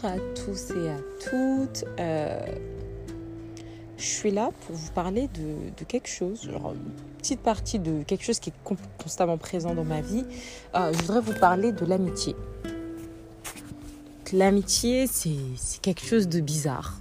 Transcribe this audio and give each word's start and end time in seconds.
Bonjour 0.00 0.10
à 0.10 0.34
tous 0.34 0.70
et 0.70 0.90
à 0.90 0.98
toutes. 1.28 1.84
Euh, 1.98 2.40
je 3.96 4.04
suis 4.04 4.30
là 4.30 4.50
pour 4.60 4.76
vous 4.76 4.92
parler 4.92 5.28
de, 5.28 5.84
quelque 5.84 6.08
chose, 6.08 6.42
genre 6.42 6.72
une 6.72 6.92
petite 7.18 7.40
partie 7.40 7.78
de 7.78 8.02
quelque 8.04 8.24
chose 8.24 8.38
qui 8.38 8.50
est 8.50 8.74
constamment 9.02 9.38
présent 9.38 9.74
dans 9.74 9.84
ma 9.84 10.00
vie. 10.00 10.24
Euh, 10.74 10.92
je 10.92 10.98
voudrais 10.98 11.20
vous 11.20 11.38
parler 11.40 11.72
de 11.72 11.84
l'amitié. 11.84 12.36
L'amitié, 14.32 15.06
c'est 15.08 15.80
quelque 15.80 16.04
chose 16.04 16.28
de 16.28 16.40
bizarre, 16.40 17.00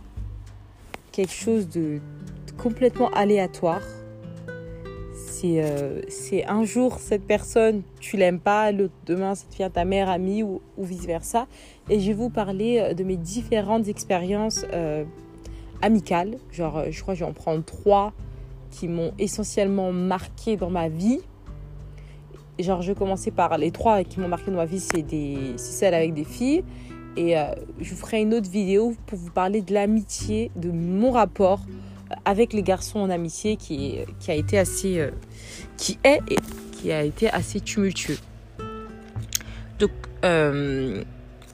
quelque 1.11 1.33
chose 1.33 1.69
de 1.69 1.99
complètement 2.57 3.11
aléatoire 3.11 3.81
euh, 5.45 6.01
c'est 6.07 6.45
un 6.45 6.63
jour 6.63 6.99
cette 6.99 7.23
personne, 7.23 7.81
tu 7.99 8.17
l'aimes 8.17 8.39
pas, 8.39 8.71
l'autre 8.71 8.93
demain 9.05 9.35
ça 9.35 9.45
devient 9.51 9.69
ta 9.71 9.85
mère 9.85 10.09
amie 10.09 10.43
ou, 10.43 10.61
vice-versa. 10.77 11.47
Et 11.89 11.99
je 11.99 12.07
vais 12.07 12.13
vous 12.13 12.29
parler 12.29 12.79
euh, 12.79 12.93
de 12.93 13.03
mes 13.03 13.17
différentes 13.17 13.87
expériences 13.87 14.65
euh, 14.73 15.03
amicales. 15.81 16.37
Genre, 16.51 16.83
je 16.89 17.01
crois 17.01 17.13
que 17.13 17.19
je 17.19 17.25
vais 17.25 17.29
en 17.29 17.33
prendre 17.33 17.63
trois 17.63 18.13
qui 18.71 18.87
m'ont 18.87 19.11
essentiellement 19.19 19.91
marqué 19.91 20.57
dans 20.57 20.69
ma 20.69 20.89
vie. 20.89 21.19
Genre, 22.59 22.81
je 22.81 22.91
vais 22.91 22.97
commencer 22.97 23.31
par 23.31 23.57
les 23.57 23.71
trois 23.71 24.03
qui 24.03 24.19
m'ont 24.19 24.27
marqué 24.27 24.51
dans 24.51 24.57
ma 24.57 24.65
vie, 24.65 24.79
c'est 24.79 25.57
celles 25.57 25.93
avec 25.93 26.13
des 26.13 26.23
filles. 26.23 26.63
Et 27.15 27.35
je 27.79 27.89
vous 27.89 27.95
ferai 27.95 28.21
une 28.21 28.33
autre 28.33 28.49
vidéo 28.49 28.93
pour 29.05 29.17
vous 29.17 29.31
parler 29.31 29.61
de 29.61 29.73
l'amitié, 29.73 30.51
de 30.55 30.69
mon 30.69 31.11
rapport 31.11 31.61
avec 32.25 32.53
les 32.53 32.63
garçons 32.63 32.99
en 32.99 33.09
amitié 33.09 33.57
qui, 33.57 33.97
qui 34.19 34.31
a 34.31 34.33
été 34.33 34.57
assez 34.57 34.99
euh, 34.99 35.11
qui 35.77 35.97
est 36.03 36.21
et 36.29 36.37
qui 36.71 36.91
a 36.91 37.03
été 37.03 37.29
assez 37.29 37.59
tumultueux. 37.59 38.17
Donc 39.79 39.91
euh, 40.23 41.03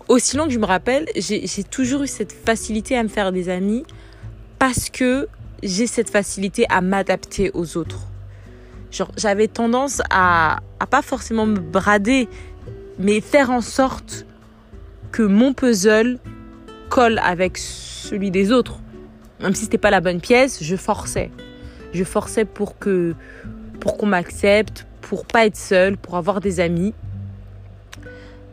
aussi 0.07 0.37
long 0.37 0.45
que 0.45 0.51
je 0.51 0.59
me 0.59 0.65
rappelle, 0.65 1.07
j'ai 1.15 1.63
toujours 1.63 2.03
eu 2.03 2.07
cette 2.07 2.31
facilité 2.31 2.97
à 2.97 3.03
me 3.03 3.07
faire 3.07 3.31
des 3.31 3.49
amis 3.49 3.83
parce 4.59 4.89
que 4.89 5.27
j'ai 5.61 5.87
cette 5.87 6.09
facilité 6.09 6.65
à 6.69 6.81
m'adapter 6.81 7.51
aux 7.53 7.77
autres. 7.77 8.01
Genre 8.91 9.11
j'avais 9.17 9.47
tendance 9.47 10.01
à, 10.09 10.59
à 10.79 10.87
pas 10.87 11.01
forcément 11.01 11.45
me 11.45 11.59
brader, 11.59 12.27
mais 12.99 13.21
faire 13.21 13.49
en 13.49 13.61
sorte 13.61 14.25
que 15.11 15.23
mon 15.23 15.53
puzzle 15.53 16.19
colle 16.89 17.19
avec 17.23 17.57
celui 17.57 18.29
des 18.29 18.51
autres. 18.51 18.82
Même 19.43 19.53
si 19.53 19.65
c'était 19.65 19.77
pas 19.77 19.91
la 19.91 20.01
bonne 20.01 20.21
pièce, 20.21 20.63
je 20.63 20.75
forçais. 20.75 21.29
Je 21.93 22.03
forçais 22.03 22.45
pour 22.45 22.79
que 22.79 23.13
pour 23.79 23.97
qu'on 23.97 24.05
m'accepte, 24.05 24.87
pour 25.01 25.25
pas 25.25 25.45
être 25.45 25.57
seule, 25.57 25.97
pour 25.97 26.15
avoir 26.15 26.39
des 26.39 26.61
amis. 26.61 26.93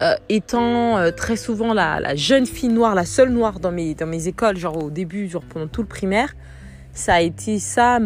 Euh, 0.03 0.17
étant 0.29 0.99
euh, 0.99 1.11
très 1.13 1.37
souvent 1.37 1.73
la, 1.73 2.17
jeune 2.17 2.47
fille 2.47 2.71
noire, 2.71 2.95
la 2.95 3.05
seule 3.05 3.29
noire 3.31 3.61
dans 3.61 3.71
mes, 3.71 3.95
dans 3.95 4.07
mes 4.07 4.27
écoles, 4.29 4.57
genre 4.57 4.83
au 4.83 4.91
début, 4.91 5.29
genre 5.29 5.45
pendant 5.45 5.69
tout 5.69 5.83
le 5.83 5.89
primaire, 5.89 6.35
ça 6.93 7.15
a 7.15 7.21
été 7.21 7.59
ça, 7.59 8.01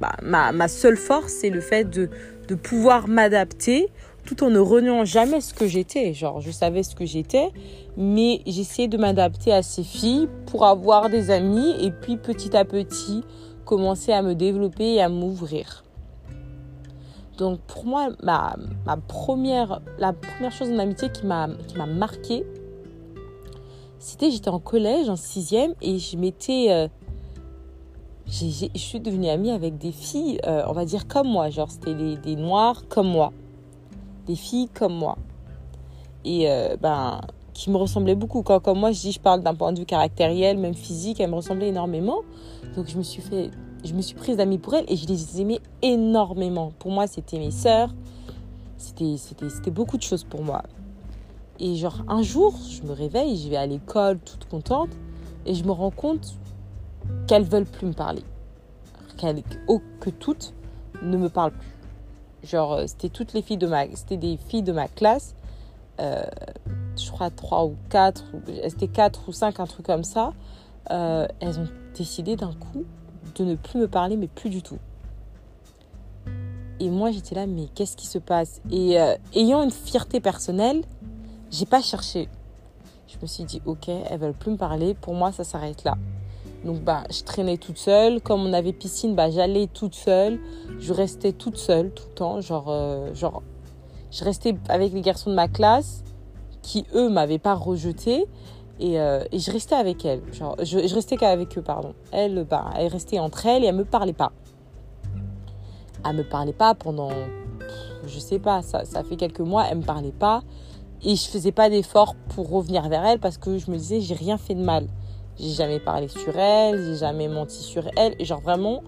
bah, 0.00 0.16
ma, 0.22 0.68
seule 0.68 0.96
force, 0.96 1.32
c'est 1.32 1.50
le 1.50 1.60
fait 1.60 1.84
de 1.90 2.54
pouvoir 2.54 3.08
m'adapter 3.08 3.90
tout 4.24 4.42
en 4.42 4.50
ne 4.50 4.58
reniant 4.58 5.04
jamais 5.04 5.40
ce 5.40 5.54
que 5.54 5.66
j'étais. 5.66 6.14
Genre, 6.14 6.40
je 6.40 6.50
savais 6.50 6.82
ce 6.82 6.94
que 6.94 7.04
j'étais, 7.04 7.50
mais 7.96 8.40
j'essayais 8.46 8.88
de 8.88 8.96
m'adapter 8.96 9.52
à 9.52 9.62
ces 9.62 9.84
filles 9.84 10.28
pour 10.46 10.64
avoir 10.64 11.10
des 11.10 11.30
amis 11.30 11.74
et 11.80 11.90
puis 11.90 12.16
petit 12.16 12.56
à 12.56 12.64
petit 12.64 13.22
commencer 13.64 14.12
à 14.12 14.22
me 14.22 14.34
développer 14.34 14.94
et 14.94 15.02
à 15.02 15.08
m'ouvrir. 15.08 15.84
Donc 17.38 17.60
pour 17.60 17.84
moi, 17.84 18.10
ma, 18.22 18.56
ma, 18.86 18.96
première, 18.96 19.80
la 19.98 20.12
première 20.12 20.52
chose 20.52 20.70
en 20.70 20.78
amitié 20.78 21.10
qui 21.10 21.26
m'a 21.26 21.48
marqué, 21.86 22.46
c'était 23.98 24.30
j'étais 24.30 24.50
en 24.50 24.60
collège, 24.60 25.08
en 25.08 25.16
sixième, 25.16 25.74
et 25.80 25.98
je 25.98 26.16
m'étais... 26.16 26.66
Euh, 26.70 26.88
je 28.26 28.68
suis 28.74 29.00
devenue 29.00 29.28
amie 29.28 29.50
avec 29.50 29.76
des 29.76 29.92
filles, 29.92 30.40
euh, 30.46 30.62
on 30.66 30.72
va 30.72 30.86
dire 30.86 31.06
comme 31.06 31.28
moi, 31.28 31.50
genre 31.50 31.70
c'était 31.70 31.94
des, 31.94 32.16
des 32.16 32.36
noirs 32.36 32.88
comme 32.88 33.08
moi 33.08 33.32
des 34.26 34.36
filles 34.36 34.68
comme 34.68 34.94
moi. 34.94 35.16
Et 36.24 36.50
euh, 36.50 36.76
ben, 36.80 37.20
qui 37.54 37.70
me 37.70 37.76
ressemblaient 37.76 38.14
beaucoup. 38.14 38.42
Quand, 38.42 38.60
comme 38.60 38.80
moi, 38.80 38.92
je 38.92 39.00
dis, 39.00 39.12
je 39.12 39.20
parle 39.20 39.42
d'un 39.42 39.54
point 39.54 39.72
de 39.72 39.78
vue 39.78 39.86
caractériel, 39.86 40.58
même 40.58 40.74
physique, 40.74 41.20
elles 41.20 41.30
me 41.30 41.36
ressemblaient 41.36 41.68
énormément. 41.68 42.20
Donc 42.76 42.88
je 42.88 42.98
me 42.98 43.02
suis 43.02 43.22
fait, 43.22 43.50
je 43.84 43.94
me 43.94 44.02
suis 44.02 44.16
prise 44.16 44.36
d'amis 44.36 44.58
pour 44.58 44.74
elles 44.74 44.84
et 44.88 44.96
je 44.96 45.06
les 45.06 45.40
aimais 45.40 45.60
énormément. 45.80 46.72
Pour 46.78 46.90
moi, 46.90 47.06
c'était 47.06 47.38
mes 47.38 47.52
sœurs. 47.52 47.94
C'était, 48.76 49.16
c'était, 49.16 49.70
beaucoup 49.70 49.96
de 49.96 50.02
choses 50.02 50.24
pour 50.24 50.42
moi. 50.42 50.62
Et 51.58 51.76
genre, 51.76 52.02
un 52.08 52.22
jour, 52.22 52.54
je 52.68 52.82
me 52.82 52.92
réveille, 52.92 53.38
je 53.38 53.48
vais 53.48 53.56
à 53.56 53.66
l'école 53.66 54.18
toute 54.18 54.46
contente 54.46 54.90
et 55.46 55.54
je 55.54 55.64
me 55.64 55.70
rends 55.70 55.92
compte 55.92 56.34
qu'elles 57.26 57.44
veulent 57.44 57.64
plus 57.64 57.86
me 57.86 57.92
parler. 57.92 58.22
Qu'elles, 59.16 59.42
que 60.00 60.10
toutes 60.10 60.52
ne 61.02 61.16
me 61.16 61.28
parlent 61.28 61.52
plus. 61.52 61.73
Genre, 62.44 62.72
euh, 62.74 62.84
c'était 62.86 63.08
toutes 63.08 63.32
les 63.32 63.42
filles 63.42 63.56
de 63.56 63.66
ma, 63.66 63.86
c'était 63.94 64.16
des 64.16 64.36
filles 64.36 64.62
de 64.62 64.72
ma 64.72 64.88
classe. 64.88 65.34
Euh, 66.00 66.24
je 66.96 67.10
crois 67.10 67.30
trois 67.30 67.64
ou 67.64 67.76
quatre, 67.88 68.24
c'était 68.68 68.88
quatre 68.88 69.28
ou 69.28 69.32
cinq, 69.32 69.60
un 69.60 69.66
truc 69.66 69.86
comme 69.86 70.04
ça. 70.04 70.32
Euh, 70.90 71.26
elles 71.40 71.58
ont 71.58 71.68
décidé 71.96 72.36
d'un 72.36 72.52
coup 72.52 72.84
de 73.36 73.44
ne 73.44 73.54
plus 73.54 73.80
me 73.80 73.88
parler, 73.88 74.16
mais 74.16 74.28
plus 74.28 74.50
du 74.50 74.62
tout. 74.62 74.78
Et 76.80 76.90
moi, 76.90 77.10
j'étais 77.10 77.34
là, 77.34 77.46
mais 77.46 77.68
qu'est-ce 77.74 77.96
qui 77.96 78.06
se 78.06 78.18
passe? 78.18 78.60
Et 78.70 78.96
ayant 79.34 79.62
une 79.62 79.70
fierté 79.70 80.20
personnelle, 80.20 80.82
j'ai 81.50 81.66
pas 81.66 81.80
cherché. 81.80 82.28
Je 83.06 83.16
me 83.22 83.26
suis 83.26 83.44
dit, 83.44 83.62
ok, 83.64 83.88
elles 83.88 84.18
veulent 84.18 84.34
plus 84.34 84.50
me 84.50 84.56
parler. 84.56 84.94
Pour 84.94 85.14
moi, 85.14 85.30
ça 85.30 85.44
s'arrête 85.44 85.84
là. 85.84 85.96
Donc 86.64 86.80
bah, 86.80 87.04
je 87.10 87.22
traînais 87.22 87.58
toute 87.58 87.78
seule. 87.78 88.20
Comme 88.20 88.46
on 88.46 88.52
avait 88.52 88.72
piscine, 88.72 89.14
bah, 89.14 89.30
j'allais 89.30 89.66
toute 89.66 89.94
seule. 89.94 90.40
Je 90.78 90.92
restais 90.92 91.32
toute 91.32 91.58
seule 91.58 91.90
tout 91.90 92.04
le 92.08 92.14
temps. 92.14 92.40
Genre, 92.40 92.66
euh, 92.68 93.14
genre, 93.14 93.42
je 94.10 94.24
restais 94.24 94.54
avec 94.68 94.92
les 94.92 95.02
garçons 95.02 95.30
de 95.30 95.34
ma 95.34 95.48
classe 95.48 96.02
qui, 96.62 96.86
eux, 96.94 97.10
m'avaient 97.10 97.38
pas 97.38 97.54
rejeté. 97.54 98.26
Et, 98.80 98.98
euh, 98.98 99.22
je 99.32 99.50
restais 99.50 99.74
avec 99.74 100.04
elles. 100.04 100.22
Genre, 100.32 100.56
je, 100.62 100.94
restais 100.94 101.16
qu'avec 101.16 101.56
eux, 101.58 101.62
pardon. 101.62 101.94
Elles, 102.12 102.46
bah, 102.48 102.70
elles 102.76 102.88
restaient 102.88 103.18
entre 103.18 103.46
elles 103.46 103.62
et 103.62 103.66
elles 103.66 103.74
me 103.74 103.84
parlaient 103.84 104.12
pas. 104.12 104.32
Elles 106.04 106.16
me 106.16 106.24
parlaient 106.24 106.52
pas 106.52 106.74
pendant, 106.74 107.10
je 108.06 108.18
sais 108.18 108.38
pas, 108.38 108.62
ça, 108.62 108.84
ça 108.84 109.02
fait 109.02 109.16
quelques 109.16 109.40
mois, 109.40 109.64
elles 109.70 109.78
me 109.78 109.84
parlaient 109.84 110.12
pas. 110.12 110.42
Et 111.02 111.16
je 111.16 111.28
faisais 111.28 111.52
pas 111.52 111.70
d'effort 111.70 112.14
pour 112.34 112.50
revenir 112.50 112.88
vers 112.88 113.04
elles 113.04 113.18
parce 113.20 113.38
que 113.38 113.58
je 113.58 113.70
me 113.70 113.76
disais, 113.76 114.00
j'ai 114.00 114.14
rien 114.14 114.38
fait 114.38 114.54
de 114.54 114.62
mal. 114.62 114.88
J'ai 115.38 115.50
jamais 115.50 115.80
parlé 115.80 116.08
sur 116.08 116.36
elle, 116.38 116.82
j'ai 116.82 116.96
jamais 116.96 117.28
menti 117.28 117.62
sur 117.62 117.84
elle. 117.96 118.14
Genre 118.24 118.40
vraiment, 118.40 118.82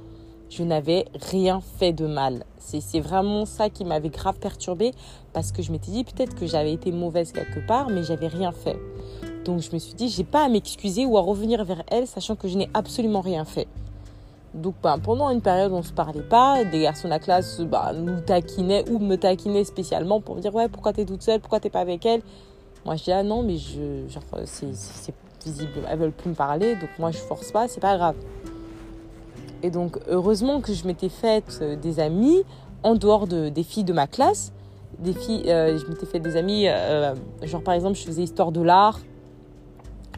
je 0.49 0.62
n'avais 0.62 1.07
rien 1.31 1.61
fait 1.61 1.93
de 1.93 2.07
mal. 2.07 2.45
C'est 2.59 3.01
vraiment 3.01 3.45
ça 3.45 3.71
qui 3.71 3.84
m'avait 3.84 4.09
grave 4.09 4.39
perturbée 4.39 4.93
parce 5.33 5.53
que 5.53 5.62
je 5.62 5.73
m'étais 5.73 5.91
dit 5.91 6.05
peut-être 6.05 6.34
que 6.34 6.47
j'avais 6.47 6.73
été 6.73 6.93
mauvaise 6.93 7.33
quelque 7.33 7.65
part, 7.67 7.91
mais 7.91 8.03
j'avais 8.03 8.29
rien 8.29 8.53
fait. 8.53 8.79
Donc 9.45 9.61
je 9.61 9.71
me 9.73 9.79
suis 9.79 9.95
dit, 9.95 10.09
j'ai 10.09 10.25
pas 10.25 10.45
à 10.45 10.49
m'excuser 10.49 11.07
ou 11.07 11.17
à 11.19 11.21
revenir 11.21 11.65
vers 11.65 11.83
elle, 11.89 12.07
sachant 12.07 12.34
que 12.34 12.49
je 12.49 12.57
n'ai 12.57 12.69
absolument 12.75 13.21
rien 13.21 13.45
fait. 13.45 13.69
Donc 14.55 14.75
ben, 14.83 14.99
pendant 14.99 15.31
une 15.31 15.43
période, 15.43 15.73
on 15.73 15.78
ne 15.78 15.83
se 15.83 15.93
parlait 15.93 16.23
pas. 16.23 16.65
Des 16.65 16.83
garçons 16.83 17.09
de 17.09 17.11
la 17.11 17.19
classe 17.19 17.61
bah, 17.61 17.93
nous 17.93 18.21
taquinaient 18.21 18.89
ou 18.91 18.99
me 18.99 19.17
taquinaient 19.17 19.65
spécialement 19.65 20.21
pour 20.21 20.37
me 20.37 20.41
dire 20.41 20.55
ouais 20.55 20.69
pourquoi 20.69 20.93
tu 20.93 21.03
es 21.03 21.05
toute 21.05 21.23
seule, 21.23 21.41
pourquoi 21.41 21.61
t'es 21.61 21.71
pas 21.71 21.81
avec 21.81 22.05
elle? 22.07 22.23
Moi 22.84 22.97
je 22.97 23.05
dis 23.05 23.13
ah 23.13 23.23
non 23.23 23.43
mais 23.43 23.57
je 23.59 24.09
genre 24.09 24.23
c'est 24.45 25.15
visible, 25.47 25.71
elles 25.89 25.99
veulent 25.99 26.12
plus 26.12 26.31
me 26.31 26.34
parler, 26.34 26.75
donc 26.75 26.91
moi 26.99 27.11
je 27.11 27.19
force 27.19 27.53
pas, 27.53 27.69
c'est 27.69 27.81
pas 27.81 27.97
grave. 27.97 28.17
Et 29.62 29.71
donc 29.71 29.99
heureusement 30.09 30.61
que 30.61 30.73
je 30.73 30.87
m'étais 30.87 31.09
faite 31.09 31.59
euh, 31.63 31.77
des 31.77 32.01
amis 32.01 32.43
en 32.83 32.95
dehors 32.95 33.27
de, 33.27 33.48
des 33.48 33.63
filles 33.63 33.84
de 33.84 33.93
ma 33.93 34.07
classe. 34.07 34.53
Des 34.98 35.13
filles, 35.13 35.51
euh, 35.51 35.78
je 35.78 35.87
m'étais 35.87 36.07
fait 36.07 36.21
des 36.21 36.37
amis, 36.37 36.69
euh, 36.69 37.15
genre 37.43 37.63
par 37.63 37.75
exemple 37.75 37.97
je 37.97 38.04
faisais 38.04 38.22
histoire 38.22 38.53
de 38.53 38.63
l'art, 38.63 39.01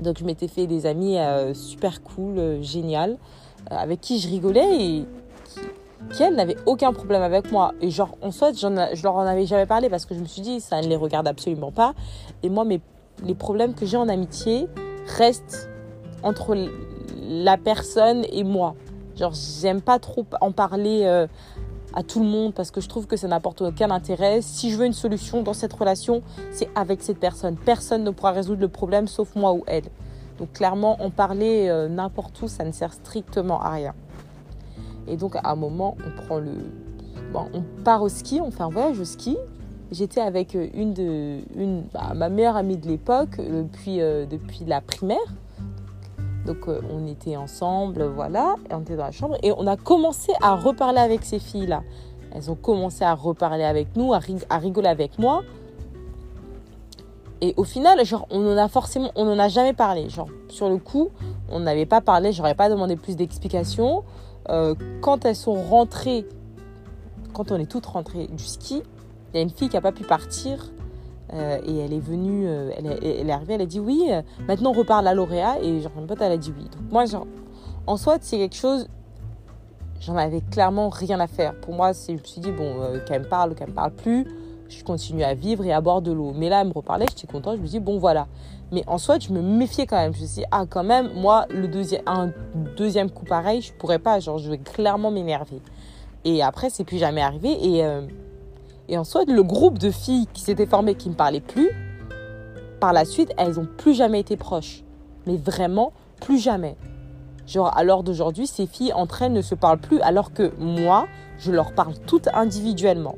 donc 0.03 0.19
je 0.19 0.25
m'étais 0.25 0.49
fait 0.49 0.67
des 0.67 0.87
amis 0.87 1.17
super 1.55 2.03
cool, 2.03 2.63
génial, 2.63 3.19
avec 3.71 4.01
qui 4.01 4.21
je 4.21 4.29
rigolais 4.29 4.77
et 4.77 5.07
qui, 5.45 5.61
qui 6.13 6.23
elles 6.23 6.37
n'avaient 6.37 6.57
aucun 6.67 6.93
problème 6.93 7.23
avec 7.23 7.51
moi. 7.51 7.75
Et 7.81 7.91
genre 7.91 8.17
en 8.23 8.31
soit, 8.31 8.53
je 8.57 9.03
leur 9.03 9.17
en 9.17 9.27
avais 9.27 9.47
jamais 9.47 9.67
parlé 9.67 9.89
parce 9.89 10.07
que 10.07 10.15
je 10.15 10.21
me 10.21 10.27
suis 10.27 10.43
dit 10.43 10.61
ça 10.61 10.81
ne 10.81 10.87
les 10.87 10.95
regarde 10.95 11.27
absolument 11.27 11.73
pas. 11.73 11.95
Et 12.45 12.49
moi, 12.49 12.65
mes, 12.65 12.81
les 13.25 13.35
problèmes 13.35 13.75
que 13.75 13.87
j'ai 13.87 13.97
en 13.97 14.09
amitié, 14.09 14.69
reste 15.09 15.69
entre 16.23 16.57
la 17.29 17.57
personne 17.57 18.25
et 18.31 18.45
moi. 18.45 18.75
Genre, 19.17 19.33
j'aime 19.61 19.81
pas 19.81 19.99
trop 19.99 20.25
en 20.41 20.53
parler 20.53 21.03
euh, 21.05 21.27
à 21.95 22.03
tout 22.03 22.21
le 22.21 22.27
monde 22.27 22.55
parce 22.55 22.71
que 22.71 22.81
je 22.81 22.89
trouve 22.89 23.07
que 23.07 23.17
ça 23.17 23.29
n'apporte 23.29 23.63
aucun 23.63 23.91
intérêt. 23.91 24.41
Si 24.43 24.71
je 24.71 24.77
veux 24.77 24.87
une 24.87 24.93
solution 24.93 25.43
dans 25.43 25.55
cette 25.55 25.73
relation, 25.73 26.23
c'est 26.53 26.69
avec 26.75 27.03
cette 27.03 27.19
personne. 27.19 27.57
Personne 27.57 28.05
ne 28.05 28.11
pourra 28.11 28.33
résoudre 28.33 28.61
le 28.61 28.69
problème 28.69 29.09
sauf 29.09 29.35
moi 29.35 29.53
ou 29.53 29.65
elle. 29.67 29.85
Donc 30.39 30.53
clairement, 30.53 31.03
en 31.03 31.11
parler 31.11 31.67
euh, 31.69 31.89
n'importe 31.89 32.41
où, 32.43 32.49
ça 32.49 32.65
ne 32.65 32.71
sert 32.71 32.93
strictement 32.93 33.61
à 33.61 33.71
rien. 33.71 33.95
Et 35.09 35.17
donc 35.17 35.35
à 35.37 35.51
un 35.51 35.57
moment, 35.57 35.97
on 36.07 36.23
prend 36.23 36.39
le, 36.39 36.53
bon, 37.33 37.47
on 37.53 37.63
part 37.83 38.03
au 38.03 38.09
ski, 38.09 38.41
on 38.41 38.51
fait 38.51 38.63
un 38.63 38.69
voyage 38.69 39.01
au 39.01 39.05
ski. 39.05 39.37
J'étais 39.91 40.21
avec 40.21 40.55
une 40.55 40.95
de 40.95 41.39
une, 41.57 41.83
bah, 41.93 42.13
ma 42.15 42.29
meilleure 42.29 42.57
amie 42.57 42.77
de 42.77 42.87
l'époque 42.89 43.39
depuis, 43.39 43.99
depuis 43.99 44.65
la 44.67 44.81
primaire. 44.81 45.19
Donc 46.47 46.69
on 46.69 47.07
était 47.07 47.37
ensemble, 47.37 48.05
voilà, 48.05 48.55
et 48.71 48.75
on 48.75 48.81
était 48.81 48.97
dans 48.97 49.05
la 49.05 49.11
chambre 49.11 49.37
et 49.43 49.53
on 49.53 49.67
a 49.67 49.77
commencé 49.77 50.33
à 50.41 50.55
reparler 50.57 51.01
avec 51.01 51.25
ces 51.25 51.39
filles-là. 51.39 51.83
Elles 52.35 52.51
ont 52.51 52.55
commencé 52.55 53.05
à 53.05 53.15
reparler 53.15 53.65
avec 53.65 53.97
nous, 53.97 54.13
à, 54.13 54.21
à 54.49 54.59
rigoler 54.59 54.89
avec 54.89 55.19
moi. 55.19 55.43
Et 57.41 57.55
au 57.57 57.65
final, 57.65 58.05
genre, 58.05 58.27
on 58.31 58.45
en 58.47 58.57
a 58.57 58.69
forcément, 58.69 59.11
on 59.15 59.25
n'en 59.25 59.39
a 59.39 59.49
jamais 59.49 59.73
parlé. 59.73 60.09
Genre, 60.09 60.29
sur 60.49 60.69
le 60.69 60.79
coup, 60.79 61.11
on 61.51 61.61
n'avait 61.61 61.87
pas 61.87 62.01
parlé, 62.01 62.33
j'aurais 62.33 62.55
pas 62.55 62.69
demandé 62.69 62.97
plus 62.97 63.17
d'explications. 63.17 64.03
Euh, 64.49 64.75
quand 65.01 65.25
elles 65.25 65.37
sont 65.37 65.55
rentrées, 65.55 66.27
quand 67.33 67.53
on 67.53 67.57
est 67.57 67.71
toutes 67.71 67.87
rentrées 67.87 68.27
du 68.27 68.45
ski, 68.45 68.83
il 69.33 69.37
y 69.37 69.41
a 69.41 69.43
une 69.43 69.51
fille 69.51 69.69
qui 69.69 69.77
n'a 69.77 69.81
pas 69.81 69.93
pu 69.93 70.05
partir 70.05 70.71
euh, 71.35 71.59
et 71.67 71.79
elle 71.79 71.93
est 71.93 72.01
venue, 72.01 72.47
euh, 72.47 72.71
elle, 72.77 72.87
est, 72.87 73.31
arrivée, 73.31 73.55
elle 73.55 73.63
a 73.63 73.67
dit 73.67 73.81
oui, 73.81 74.11
maintenant 74.47 74.71
on 74.71 74.75
reparle 74.75 75.07
à 75.07 75.15
lauréat 75.15 75.61
et 75.63 75.81
genre, 75.81 75.93
une 75.99 76.07
pote, 76.07 76.21
elle 76.21 76.33
a 76.33 76.37
dit 76.37 76.53
oui. 76.57 76.65
Donc 76.65 76.91
moi, 76.91 77.05
genre, 77.05 77.27
en 77.87 77.97
soi, 77.97 78.19
c'est 78.21 78.39
quelque 78.39 78.57
chose, 78.57 78.89
j'en 80.01 80.17
avais 80.17 80.41
clairement 80.41 80.89
rien 80.89 81.21
à 81.21 81.27
faire. 81.27 81.55
Pour 81.61 81.75
moi, 81.75 81.93
je 81.93 82.13
me 82.13 82.19
suis 82.25 82.41
dit, 82.41 82.53
bon, 82.53 82.75
qu'elle 83.07 83.23
me 83.23 83.29
parle 83.29 83.55
qu'elle 83.55 83.69
me 83.69 83.75
parle 83.75 83.93
plus, 83.93 84.27
je 84.69 84.85
continue 84.85 85.23
à 85.23 85.35
vivre 85.35 85.65
et 85.65 85.73
à 85.73 85.81
boire 85.81 86.03
de 86.03 86.13
l'eau. 86.13 86.33
Mais 86.35 86.49
là, 86.49 86.61
elle 86.61 86.69
me 86.69 86.73
reparlait, 86.73 87.07
j'étais 87.09 87.31
contente, 87.31 87.57
je 87.57 87.63
me 87.63 87.67
dis, 87.67 87.81
bon, 87.81 87.99
voilà. 87.99 88.27
Mais 88.71 88.85
en 88.87 88.99
soi, 88.99 89.19
je 89.19 89.33
me 89.33 89.41
méfiais 89.41 89.87
quand 89.87 89.97
même. 89.97 90.15
Je 90.15 90.21
me 90.21 90.27
suis 90.27 90.41
dit, 90.43 90.47
ah, 90.51 90.65
quand 90.69 90.85
même, 90.85 91.13
moi, 91.15 91.47
le 91.51 91.69
deuxième, 91.69 92.03
un 92.07 92.31
deuxième 92.77 93.11
coup 93.11 93.25
pareil, 93.25 93.63
je 93.63 93.73
pourrais 93.73 93.99
pas, 93.99 94.21
genre, 94.21 94.39
je 94.39 94.51
vais 94.51 94.59
clairement 94.59 95.11
m'énerver. 95.11 95.61
Et 96.25 96.43
après, 96.43 96.69
c'est 96.71 96.85
plus 96.85 96.99
jamais 96.99 97.23
arrivé. 97.23 97.57
Et, 97.63 97.85
euh, 97.85 98.03
et 98.89 98.97
en 98.97 99.05
soi, 99.05 99.25
le 99.27 99.43
groupe 99.43 99.79
de 99.79 99.91
filles 99.91 100.27
qui 100.33 100.43
s'était 100.43 100.67
formé, 100.67 100.95
qui 100.95 101.09
ne 101.09 101.13
me 101.13 101.19
parlaient 101.19 101.41
plus, 101.41 101.71
par 102.81 102.93
la 102.93 103.05
suite, 103.05 103.33
elles 103.37 103.55
n'ont 103.55 103.69
plus 103.77 103.95
jamais 103.95 104.21
été 104.21 104.37
proches. 104.37 104.83
Mais 105.27 105.37
vraiment, 105.37 105.93
plus 106.21 106.39
jamais. 106.39 106.77
Genre, 107.47 107.77
à 107.77 107.85
l'heure 107.85 108.03
d'aujourd'hui, 108.03 108.47
ces 108.47 108.67
filles 108.67 108.93
entre 108.93 109.23
elles 109.23 109.33
ne 109.33 109.43
se 109.43 109.55
parlent 109.55 109.79
plus, 109.79 110.01
alors 110.01 110.33
que 110.33 110.53
moi, 110.59 111.07
je 111.39 111.53
leur 111.53 111.75
parle 111.75 111.95
toutes 112.07 112.29
individuellement. 112.33 113.17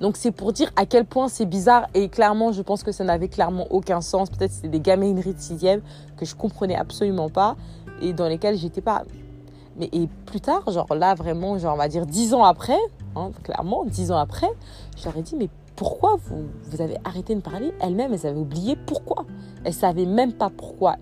Donc 0.00 0.16
c'est 0.16 0.30
pour 0.30 0.52
dire 0.52 0.70
à 0.76 0.86
quel 0.86 1.04
point 1.04 1.28
c'est 1.28 1.44
bizarre 1.44 1.88
et 1.92 2.08
clairement 2.08 2.52
je 2.52 2.62
pense 2.62 2.84
que 2.84 2.92
ça 2.92 3.02
n'avait 3.02 3.28
clairement 3.28 3.66
aucun 3.70 4.00
sens. 4.00 4.30
Peut-être 4.30 4.52
c'était 4.52 4.68
des 4.68 4.80
gamineries 4.80 5.34
de 5.34 5.40
sixième 5.40 5.80
que 6.16 6.24
je 6.24 6.36
comprenais 6.36 6.76
absolument 6.76 7.28
pas 7.28 7.56
et 8.00 8.12
dans 8.12 8.28
lesquelles 8.28 8.56
j'étais 8.56 8.80
pas. 8.80 9.02
Mais 9.78 9.88
et 9.92 10.08
plus 10.26 10.40
tard, 10.40 10.68
genre 10.70 10.94
là 10.94 11.14
vraiment, 11.14 11.58
genre 11.58 11.74
on 11.74 11.78
va 11.78 11.88
dire 11.88 12.06
dix 12.06 12.34
ans 12.34 12.44
après, 12.44 12.78
hein, 13.16 13.30
clairement 13.42 13.84
dix 13.84 14.10
ans 14.10 14.18
après, 14.18 14.48
je 14.96 15.04
leur 15.04 15.16
ai 15.16 15.22
dit 15.22 15.36
mais 15.36 15.48
pourquoi 15.76 16.16
vous, 16.24 16.46
vous 16.64 16.82
avez 16.82 16.96
arrêté 17.04 17.34
de 17.34 17.40
parler 17.40 17.72
Elles-mêmes, 17.80 18.12
elles 18.12 18.26
avaient 18.26 18.40
oublié 18.40 18.74
pourquoi? 18.74 19.24
Elles 19.64 19.74
savaient 19.74 20.06
même 20.06 20.32
pas 20.32 20.50
pourquoi. 20.50 20.96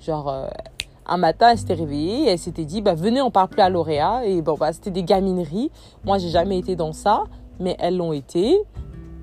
Genre, 0.00 0.28
euh, 0.28 0.48
un 1.06 1.18
matin, 1.18 1.50
elle 1.50 1.58
s'était 1.58 1.74
réveillée 1.74 2.28
elle 2.28 2.38
s'était 2.38 2.64
dit, 2.64 2.80
bah, 2.80 2.94
venez, 2.94 3.20
on 3.20 3.30
parle 3.30 3.48
plus 3.48 3.60
à 3.60 3.68
lauréat. 3.68 4.24
Et 4.24 4.40
bon, 4.40 4.54
bah, 4.54 4.72
c'était 4.72 4.90
des 4.90 5.02
gamineries. 5.02 5.70
Moi, 6.04 6.16
j'ai 6.16 6.30
jamais 6.30 6.58
été 6.58 6.76
dans 6.76 6.94
ça 6.94 7.24
mais 7.60 7.76
elles 7.78 7.96
l'ont 7.96 8.12
été. 8.12 8.58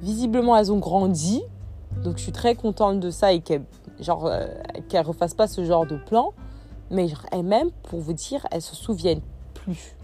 Visiblement, 0.02 0.56
elles 0.58 0.72
ont 0.72 0.80
grandi. 0.80 1.44
Donc, 2.04 2.18
je 2.18 2.24
suis 2.24 2.31
très 2.31 2.56
contente 2.56 3.00
de 3.00 3.10
ça 3.10 3.34
et 3.34 3.42
qu'elles 3.42 3.63
genre 4.00 4.25
euh, 4.25 4.48
refassent 5.04 5.34
pas 5.34 5.48
ce 5.48 5.63
genre 5.63 5.86
de 5.86 5.98
plan. 5.98 6.34
Mais 6.92 7.08
elles-mêmes, 7.32 7.72
pour 7.84 8.00
vous 8.00 8.14
dire, 8.14 8.46
elles 8.52 8.62
se 8.62 8.76
souviennent 8.76 9.22
plus. 9.54 9.96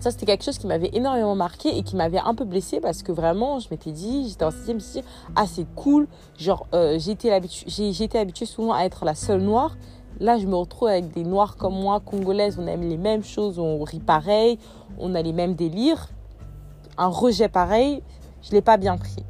Ça, 0.00 0.10
c'était 0.10 0.26
quelque 0.26 0.44
chose 0.44 0.58
qui 0.58 0.66
m'avait 0.66 0.90
énormément 0.92 1.34
marqué 1.34 1.76
et 1.76 1.82
qui 1.82 1.96
m'avait 1.96 2.20
un 2.20 2.34
peu 2.34 2.44
blessée 2.44 2.80
parce 2.80 3.02
que 3.02 3.12
vraiment, 3.12 3.58
je 3.58 3.68
m'étais 3.70 3.92
dit, 3.92 4.28
j'étais 4.28 4.44
en 4.44 4.50
sixième, 4.50 4.80
je 4.80 4.98
me 4.98 5.04
ah, 5.36 5.46
c'est 5.46 5.66
cool. 5.74 6.06
Genre, 6.38 6.66
euh, 6.74 6.98
été, 6.98 7.32
habituée 7.32 8.46
souvent 8.46 8.72
à 8.72 8.84
être 8.84 9.04
la 9.04 9.14
seule 9.14 9.42
noire. 9.42 9.76
Là, 10.20 10.38
je 10.38 10.46
me 10.46 10.54
retrouve 10.54 10.88
avec 10.88 11.12
des 11.12 11.24
noirs 11.24 11.56
comme 11.56 11.74
moi, 11.74 12.00
congolaises. 12.00 12.58
On 12.58 12.66
aime 12.66 12.88
les 12.88 12.96
mêmes 12.96 13.24
choses, 13.24 13.58
on 13.58 13.82
rit 13.82 14.00
pareil, 14.00 14.58
on 14.98 15.14
a 15.14 15.22
les 15.22 15.32
mêmes 15.32 15.54
délires 15.54 16.08
un 17.00 17.08
rejet 17.08 17.48
pareil, 17.48 18.02
je 18.42 18.50
ne 18.50 18.56
l'ai 18.56 18.62
pas 18.62 18.76
bien 18.76 18.98
pris. 18.98 19.24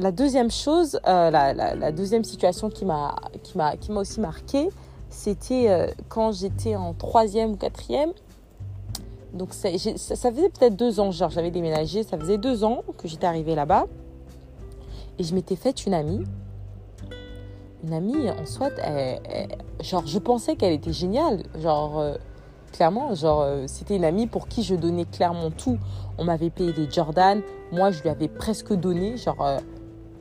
La 0.00 0.12
deuxième 0.12 0.48
chose, 0.48 1.00
euh, 1.08 1.30
la, 1.30 1.90
deuxième 1.90 2.22
situation 2.22 2.70
qui 2.70 2.84
m'a 2.84 3.16
aussi 3.96 4.20
marqué, 4.20 4.68
c'était 5.10 5.68
euh, 5.68 5.88
quand 6.08 6.30
j'étais 6.30 6.76
en 6.76 6.94
troisième 6.94 7.52
ou 7.52 7.56
quatrième. 7.56 8.12
Donc 9.32 9.52
ça, 9.52 9.70
faisait 9.70 10.48
peut-être 10.50 10.76
deux 10.76 11.00
ans, 11.00 11.10
genre 11.10 11.30
j'avais 11.30 11.50
déménagé, 11.50 12.04
ça 12.04 12.16
faisait 12.16 12.38
deux 12.38 12.62
ans 12.62 12.84
que 12.96 13.08
j'étais 13.08 13.26
arrivée 13.26 13.56
là-bas. 13.56 13.86
Et 15.18 15.24
je 15.24 15.34
m'étais 15.34 15.56
faite 15.56 15.84
une 15.84 15.94
amie. 15.94 16.24
Une 17.82 17.92
amie, 17.92 18.30
en 18.30 18.46
soit, 18.46 18.70
genre 19.80 20.06
je 20.06 20.18
pensais 20.20 20.54
qu'elle 20.54 20.74
était 20.74 20.92
géniale. 20.92 21.42
Genre, 21.60 21.98
euh, 21.98 22.14
Clairement, 22.70 23.14
genre, 23.14 23.46
c'était 23.66 23.96
une 23.96 24.04
amie 24.04 24.26
pour 24.26 24.46
qui 24.46 24.62
je 24.62 24.74
donnais 24.74 25.06
clairement 25.06 25.50
tout. 25.50 25.78
On 26.18 26.24
m'avait 26.24 26.50
payé 26.50 26.74
des 26.74 26.88
Jordan. 26.88 27.40
Moi, 27.72 27.90
je 27.90 28.02
lui 28.02 28.10
avais 28.10 28.28
presque 28.28 28.74
donné. 28.74 29.16
Genre, 29.16 29.58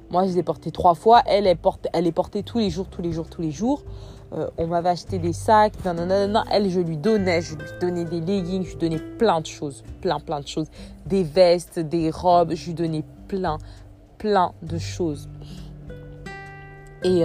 moi, 0.09 0.23
je 0.25 0.31
les 0.31 0.39
ai 0.39 0.43
portés 0.43 0.71
trois 0.71 0.95
fois. 0.95 1.21
Elle, 1.25 1.47
elle, 1.47 1.57
porte, 1.57 1.87
elle 1.93 2.05
les 2.05 2.11
portait 2.11 2.43
tous 2.43 2.59
les 2.59 2.69
jours, 2.69 2.87
tous 2.87 3.01
les 3.01 3.11
jours, 3.11 3.29
tous 3.29 3.41
les 3.41 3.51
jours. 3.51 3.83
Euh, 4.33 4.49
on 4.57 4.67
m'avait 4.67 4.89
acheté 4.89 5.19
des 5.19 5.33
sacs. 5.33 5.73
Non. 5.85 6.43
Elle, 6.51 6.69
je 6.69 6.79
lui 6.79 6.97
donnais. 6.97 7.41
Je 7.41 7.55
lui 7.55 7.65
donnais 7.79 8.05
des 8.05 8.19
leggings. 8.19 8.63
Je 8.63 8.71
lui 8.71 8.77
donnais 8.77 9.01
plein 9.17 9.41
de 9.41 9.45
choses. 9.45 9.83
Plein, 10.01 10.19
plein 10.19 10.39
de 10.39 10.47
choses. 10.47 10.67
Des 11.05 11.23
vestes, 11.23 11.79
des 11.79 12.09
robes. 12.09 12.53
Je 12.53 12.67
lui 12.67 12.73
donnais 12.73 13.03
plein, 13.27 13.57
plein 14.17 14.53
de 14.61 14.77
choses. 14.77 15.29
Et, 17.03 17.21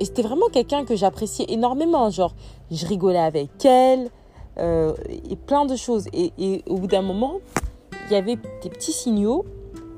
et 0.00 0.04
c'était 0.04 0.22
vraiment 0.22 0.48
quelqu'un 0.48 0.84
que 0.84 0.96
j'appréciais 0.96 1.46
énormément. 1.48 2.10
Genre, 2.10 2.34
je 2.70 2.86
rigolais 2.86 3.18
avec 3.18 3.64
elle 3.64 4.08
euh, 4.58 4.94
et 5.30 5.36
plein 5.36 5.64
de 5.64 5.76
choses. 5.76 6.06
Et, 6.12 6.62
au 6.66 6.76
bout 6.76 6.86
d'un 6.86 7.02
moment, 7.02 7.36
il 8.06 8.12
y 8.12 8.16
avait 8.16 8.36
des 8.62 8.70
petits 8.70 8.92
signaux 8.92 9.44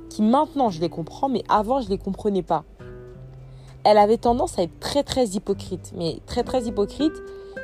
qui 0.08 0.22
maintenant 0.22 0.70
je 0.70 0.80
les 0.80 0.88
comprends, 0.88 1.28
mais 1.28 1.44
avant 1.48 1.80
je 1.80 1.88
les 1.88 1.98
comprenais 1.98 2.42
pas. 2.42 2.64
Elle 3.84 3.98
avait 3.98 4.18
tendance 4.18 4.58
à 4.58 4.62
être 4.62 4.78
très 4.80 5.02
très 5.02 5.26
hypocrite, 5.28 5.92
mais 5.96 6.18
très 6.26 6.42
très 6.42 6.64
hypocrite. 6.64 7.14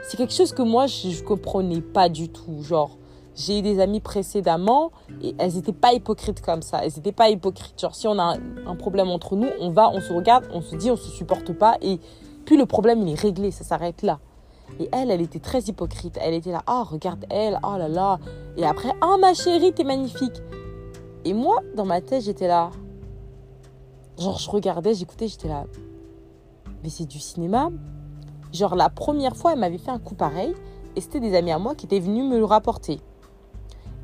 C'est 0.09 0.17
quelque 0.17 0.33
chose 0.33 0.53
que 0.53 0.63
moi 0.63 0.87
je, 0.87 1.09
ne 1.09 1.23
comprenais 1.23 1.81
pas 1.81 2.09
du 2.09 2.29
tout. 2.29 2.63
Genre, 2.63 2.97
j'ai 3.35 3.59
eu 3.59 3.63
des 3.63 3.81
amis 3.81 4.01
précédemment 4.01 4.93
et 5.23 5.35
elles 5.39 5.55
n'étaient 5.55 5.73
pas 5.73 5.93
hypocrites 5.93 6.41
comme 6.41 6.63
ça. 6.63 6.81
Elles 6.85 6.93
n'étaient 6.97 7.13
pas 7.13 7.31
hypocrites. 7.31 7.81
Genre, 7.81 7.95
si 7.95 8.07
on 8.07 8.19
a 8.19 8.37
un, 8.67 8.77
problème 8.77 9.09
entre 9.09 9.37
nous, 9.37 9.49
on 9.61 9.71
va, 9.71 9.91
on 9.91 10.01
se 10.01 10.13
regarde, 10.13 10.47
on 10.53 10.61
se 10.61 10.77
dit, 10.77 10.91
on 10.91 10.97
se 10.97 11.11
supporte 11.11 11.53
pas 11.53 11.77
et 11.83 11.99
puis 12.45 12.57
le 12.57 12.67
problème 12.67 13.03
il 13.03 13.13
est 13.13 13.21
réglé, 13.21 13.51
ça 13.51 13.65
s'arrête 13.65 14.03
là. 14.03 14.19
Et 14.81 14.89
elle, 14.93 15.11
elle 15.11 15.21
était 15.21 15.39
très 15.39 15.61
hypocrite. 15.61 16.19
Elle 16.21 16.35
était 16.35 16.53
là, 16.53 16.63
oh, 16.69 16.85
regarde 16.85 17.25
elle, 17.31 17.59
oh 17.63 17.77
là 17.77 17.89
là. 17.89 18.19
Et 18.57 18.65
après, 18.65 18.93
oh 19.03 19.17
ma 19.21 19.35
chérie, 19.35 19.73
t'es 19.73 19.85
magnifique. 19.85 20.43
Et 21.25 21.33
moi, 21.33 21.61
dans 21.75 21.87
ma 21.87 22.01
tête, 22.01 22.23
j'étais 22.23 22.49
là. 22.49 22.71
Genre, 24.19 24.39
je 24.39 24.51
regardais, 24.51 24.95
j'écoutais, 24.95 25.27
j'étais 25.27 25.49
là. 25.49 25.65
Mais 26.83 26.91
c'est 26.91 27.07
du 27.07 27.19
cinéma. 27.19 27.71
Genre, 28.53 28.75
la 28.75 28.91
première 28.91 29.35
fois, 29.35 29.53
elle 29.53 29.59
m'avait 29.59 29.79
fait 29.79 29.91
un 29.91 29.99
coup 29.99 30.15
pareil. 30.15 30.55
Et 30.97 31.01
c'était 31.01 31.21
des 31.21 31.35
amis 31.35 31.51
à 31.51 31.59
moi 31.59 31.75
qui 31.75 31.87
étaient 31.87 31.99
venus 31.99 32.25
me 32.25 32.39
le 32.39 32.45
rapporter. 32.45 33.01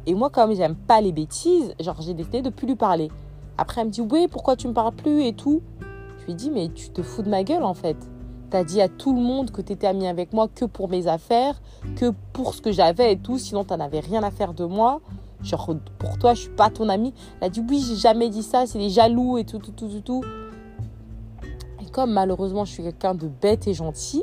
Et 0.06 0.14
moi, 0.14 0.30
comme 0.30 0.54
j'aime 0.54 0.74
pas 0.74 1.00
les 1.00 1.12
bêtises, 1.12 1.74
genre, 1.78 2.00
j'ai 2.00 2.14
décidé 2.14 2.42
de 2.42 2.50
plus 2.50 2.66
lui 2.66 2.74
parler. 2.74 3.10
Après, 3.58 3.82
elle 3.82 3.88
me 3.88 3.92
dit, 3.92 4.00
oui, 4.00 4.26
pourquoi 4.28 4.56
tu 4.56 4.66
me 4.66 4.72
parles 4.72 4.94
plus? 4.94 5.24
et 5.24 5.34
tout. 5.34 5.60
Je 6.18 6.24
lui 6.24 6.32
ai 6.32 6.34
dit, 6.34 6.50
mais 6.50 6.68
tu 6.68 6.88
te 6.88 7.02
fous 7.02 7.22
de 7.22 7.28
ma 7.28 7.44
gueule, 7.44 7.62
en 7.62 7.74
fait. 7.74 7.96
T'as 8.48 8.64
dit 8.64 8.80
à 8.80 8.88
tout 8.88 9.14
le 9.14 9.20
monde 9.20 9.52
que 9.52 9.62
tu 9.62 9.72
étais 9.72 9.86
ami 9.86 10.08
avec 10.08 10.32
moi 10.32 10.48
que 10.48 10.64
pour 10.64 10.88
mes 10.88 11.06
affaires, 11.06 11.60
que 11.94 12.12
pour 12.32 12.54
ce 12.54 12.60
que 12.60 12.72
j'avais 12.72 13.12
et 13.12 13.18
tout, 13.18 13.38
sinon 13.38 13.64
tu 13.64 13.74
n'avais 13.74 14.00
rien 14.00 14.24
à 14.24 14.32
faire 14.32 14.54
de 14.54 14.64
moi. 14.64 15.00
Genre, 15.42 15.74
pour 15.98 16.18
toi, 16.18 16.34
je 16.34 16.42
suis 16.42 16.50
pas 16.50 16.70
ton 16.70 16.88
ami. 16.88 17.14
Elle 17.40 17.46
a 17.46 17.50
dit, 17.50 17.62
oui, 17.68 17.82
j'ai 17.86 17.96
jamais 17.96 18.28
dit 18.28 18.42
ça, 18.42 18.66
c'est 18.66 18.78
des 18.78 18.90
jaloux 18.90 19.38
et 19.38 19.44
tout, 19.44 19.58
tout, 19.58 19.72
tout, 19.72 19.88
tout, 19.88 20.00
tout. 20.00 20.24
Et 21.82 21.90
comme 21.90 22.12
malheureusement, 22.12 22.64
je 22.64 22.72
suis 22.72 22.82
quelqu'un 22.82 23.14
de 23.14 23.28
bête 23.28 23.66
et 23.66 23.74
gentil, 23.74 24.22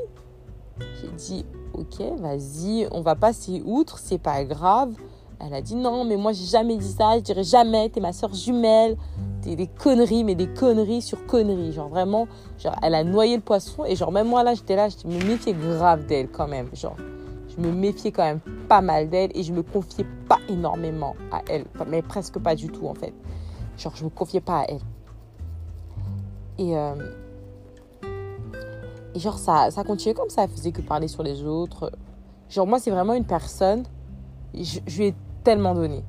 j'ai 0.80 1.10
dit, 1.18 1.46
ok, 1.74 2.20
vas-y, 2.20 2.88
on 2.92 3.02
va 3.02 3.16
passer 3.16 3.64
outre, 3.66 3.98
c'est 3.98 4.20
pas 4.20 4.44
grave. 4.44 4.94
Elle 5.40 5.54
a 5.54 5.62
dit, 5.62 5.76
non, 5.76 6.04
mais 6.04 6.18
moi, 6.18 6.32
j'ai 6.32 6.46
jamais 6.46 6.78
dit 6.78 6.92
ça, 6.92 7.18
je 7.18 7.24
dirais 7.24 7.44
jamais, 7.44 7.90
t'es 7.90 8.00
ma 8.00 8.14
soeur 8.14 8.34
jumelle 8.34 8.98
des, 9.56 9.68
conneries, 9.68 10.24
mais 10.24 10.36
des 10.36 10.48
conneries 10.48 11.02
sur 11.02 11.26
conneries. 11.26 11.72
Genre 11.72 11.88
vraiment, 11.88 12.28
genre, 12.58 12.76
elle 12.82 12.96
a 12.96 13.04
noyé 13.04 13.36
le 13.36 13.42
poisson. 13.42 13.86
Et 13.86 13.96
genre, 13.96 14.12
même 14.12 14.28
moi 14.28 14.44
là, 14.44 14.54
j'étais 14.54 14.76
là, 14.76 14.90
je 14.90 15.08
me 15.08 15.24
méfiais 15.24 15.54
grave 15.54 16.06
d'elle 16.06 16.30
quand 16.30 16.48
même. 16.48 16.70
Genre, 16.74 16.96
je 17.58 17.64
me 17.64 17.72
méfiais 17.72 18.12
quand 18.12 18.24
même 18.24 18.40
pas 18.68 18.82
mal 18.82 19.10
d'elle 19.10 19.32
et 19.36 19.44
je 19.44 19.54
me 19.54 19.64
confiais 19.64 20.06
pas 20.28 20.40
énormément 20.50 21.16
à 21.32 21.42
elle. 21.50 21.66
Mais 21.88 22.02
presque 22.02 22.40
pas 22.40 22.56
du 22.56 22.70
tout 22.70 22.88
en 22.88 22.94
fait. 22.94 23.14
Genre, 23.78 23.96
je 23.96 24.04
me 24.04 24.10
confiais 24.10 24.42
pas 24.42 24.62
à 24.62 24.66
elle. 24.70 24.80
Et, 26.58 26.76
euh, 26.76 26.96
et 29.14 29.20
genre, 29.20 29.38
ça, 29.38 29.70
ça 29.72 29.84
continuait 29.84 30.16
comme 30.16 30.30
ça. 30.30 30.44
Elle 30.44 30.50
faisait 30.50 30.72
que 30.72 30.82
parler 30.82 31.08
sur 31.08 31.24
les 31.24 31.44
autres. 31.44 31.92
Genre, 32.50 32.66
moi, 32.66 32.80
c'est 32.80 32.92
vraiment 32.92 33.14
une 33.14 33.26
personne. 33.26 33.84
Je, 34.54 34.80
je 34.86 34.98
lui 34.98 35.08
ai 35.08 35.16
tellement 35.44 35.76
donné. 35.76 36.04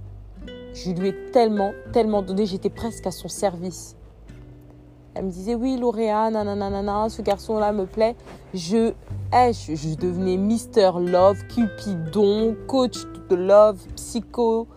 Je 0.75 0.91
lui 0.93 1.09
ai 1.09 1.31
tellement, 1.31 1.73
tellement 1.93 2.23
donné. 2.23 2.47
J'étais 2.47 2.71
presque 2.71 3.07
à 3.07 3.11
son 3.11 3.29
service. 3.29 3.98
Elle 5.19 5.25
me 5.25 5.31
disait, 5.33 5.57
oui, 5.57 5.77
Lauréat, 5.77 6.31
nanana, 6.31 7.09
ce 7.09 7.23
garçon-là 7.23 7.73
me 7.73 7.87
plaît. 7.87 8.15
Je, 8.55 8.93
je, 9.33 9.75
je, 9.75 9.97
devenais 9.97 10.37
Mister 10.37 10.93
Love, 10.97 11.45
Cupidon, 11.49 12.55
coach 12.69 12.99
de 13.29 13.35
love, 13.35 13.85
psycho. 13.97 14.69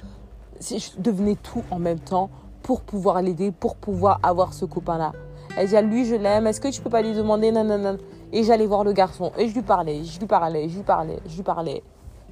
Je 0.60 1.00
devenais 1.00 1.36
tout 1.36 1.62
en 1.70 1.78
même 1.78 2.00
temps 2.00 2.32
pour 2.64 2.82
pouvoir 2.82 3.22
l'aider, 3.22 3.52
pour 3.52 3.76
pouvoir 3.76 4.20
avoir 4.24 4.56
ce 4.56 4.66
copain-là. 4.66 5.12
Elle 5.56 5.68
dit, 5.68 5.80
lui, 5.82 6.06
je 6.06 6.16
l'aime. 6.16 6.48
Est-ce 6.48 6.60
que 6.60 6.70
tu 6.70 6.82
peux 6.82 6.90
pas 6.90 7.04
lui 7.04 7.14
demander, 7.14 7.52
nanana? 7.52 7.98
Et 8.34 8.44
j'allais 8.44 8.66
voir 8.66 8.84
le 8.84 8.94
garçon 8.94 9.32
et 9.38 9.48
je 9.48 9.54
lui 9.54 9.62
parlais, 9.62 10.04
je 10.04 10.20
lui 10.20 10.26
parlais, 10.26 10.70
je 10.70 10.78
lui 10.78 10.84
parlais, 10.84 11.20
je 11.28 11.36
lui 11.36 11.44
parlais. 11.44 11.84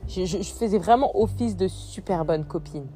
Je, 0.08 0.26
je 0.26 0.52
faisais 0.52 0.80
vraiment 0.80 1.12
office 1.14 1.56
de 1.56 1.68
super 1.68 2.26
bonne 2.26 2.46
copine. 2.46 2.88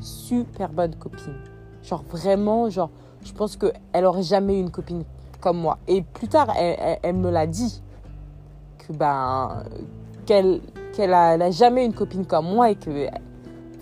Super 0.00 0.68
bonne 0.68 0.96
copine. 0.96 1.38
Genre 1.82 2.04
vraiment, 2.10 2.68
genre, 2.68 2.90
je 3.24 3.32
pense 3.32 3.56
qu'elle 3.56 4.04
aurait 4.04 4.22
jamais 4.22 4.58
eu 4.58 4.60
une 4.60 4.70
copine 4.70 5.04
comme 5.40 5.58
moi. 5.58 5.78
Et 5.88 6.02
plus 6.02 6.28
tard, 6.28 6.54
elle, 6.56 7.16
me 7.16 7.30
l'a 7.30 7.46
dit 7.46 7.82
que 8.78 8.92
ben 8.92 9.64
qu'elle 10.26 10.60
qu'elle 10.92 11.12
a, 11.12 11.50
jamais 11.50 11.82
eu 11.82 11.86
une 11.86 11.94
copine 11.94 12.24
comme 12.24 12.46
moi 12.46 12.70
et 12.70 12.76
que 12.76 13.08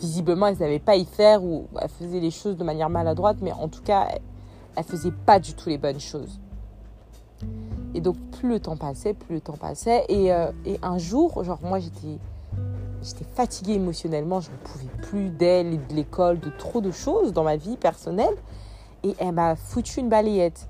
visiblement 0.00 0.46
elle 0.46 0.56
savait 0.56 0.78
pas 0.78 0.96
y 0.96 1.04
faire 1.04 1.44
ou 1.44 1.66
elle 1.80 1.88
faisait 1.88 2.20
les 2.20 2.30
choses 2.30 2.56
de 2.56 2.64
manière 2.64 2.88
maladroite, 2.88 3.36
mais 3.42 3.52
en 3.52 3.68
tout 3.68 3.82
cas, 3.82 4.08
elle 4.76 4.84
faisait 4.84 5.12
pas 5.12 5.38
du 5.38 5.54
tout 5.54 5.68
les 5.68 5.78
bonnes 5.78 6.00
choses. 6.00 6.40
Et 7.94 8.00
donc 8.00 8.16
plus 8.32 8.48
le 8.48 8.60
temps 8.60 8.76
passait, 8.76 9.14
plus 9.14 9.34
le 9.34 9.40
temps 9.40 9.56
passait. 9.56 10.04
Et, 10.08 10.32
euh, 10.32 10.50
un 10.82 10.98
jour, 10.98 11.44
genre 11.44 11.58
moi 11.62 11.78
j'étais 11.78 12.18
j'étais 13.02 13.24
fatiguée 13.24 13.74
émotionnellement, 13.74 14.40
je 14.40 14.50
ne 14.50 14.56
pouvais 14.56 14.88
plus 15.02 15.30
d'elle 15.30 15.84
de 15.88 15.94
l'école, 15.94 16.38
de 16.38 16.50
trop 16.50 16.80
de 16.80 16.92
choses 16.92 17.32
dans 17.32 17.42
ma 17.42 17.56
vie 17.56 17.76
personnelle 17.76 18.34
et 19.02 19.14
elle 19.18 19.32
m'a 19.32 19.56
foutu 19.56 20.00
une 20.00 20.08
balayette. 20.08 20.68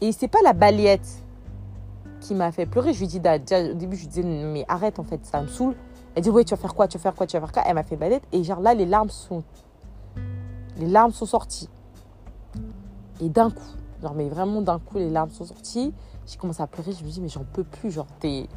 Et 0.00 0.12
c'est 0.12 0.28
pas 0.28 0.40
la 0.42 0.52
balayette 0.52 1.24
qui 2.20 2.34
m'a 2.34 2.52
fait 2.52 2.66
pleurer. 2.66 2.92
Je 2.92 3.00
lui 3.00 3.06
dis, 3.06 3.20
déjà, 3.20 3.62
au 3.70 3.74
début, 3.74 3.96
je 3.96 4.02
lui 4.02 4.08
disais, 4.08 4.22
mais 4.22 4.64
arrête, 4.68 4.98
en 4.98 5.04
fait, 5.04 5.24
ça 5.24 5.40
me 5.42 5.48
saoule. 5.48 5.74
Elle 6.14 6.22
dit, 6.22 6.30
ouais, 6.30 6.44
tu 6.44 6.50
vas 6.50 6.60
faire 6.60 6.74
quoi, 6.74 6.88
tu 6.88 6.96
vas 6.98 7.02
faire 7.02 7.14
quoi, 7.14 7.26
tu 7.26 7.36
vas 7.36 7.40
faire 7.40 7.52
quoi? 7.52 7.62
Elle 7.66 7.74
m'a 7.74 7.82
fait 7.82 7.96
balayette. 7.96 8.24
Et 8.32 8.44
genre 8.44 8.60
là, 8.60 8.74
les 8.74 8.86
larmes 8.86 9.10
sont. 9.10 9.42
Les 10.76 10.86
larmes 10.86 11.12
sont 11.12 11.26
sorties. 11.26 11.68
Et 13.20 13.28
d'un 13.28 13.50
coup, 13.50 13.62
genre, 14.02 14.14
mais 14.14 14.28
vraiment 14.28 14.60
d'un 14.62 14.78
coup, 14.78 14.98
les 14.98 15.10
larmes 15.10 15.30
sont 15.30 15.44
sorties. 15.44 15.92
J'ai 16.26 16.36
commencé 16.36 16.62
à 16.62 16.66
pleurer. 16.66 16.92
Je 16.92 17.04
me 17.04 17.10
dis, 17.10 17.20
mais 17.20 17.28
j'en 17.28 17.44
peux 17.44 17.64
plus. 17.64 17.90
Genre, 17.90 18.06
t'es. 18.20 18.48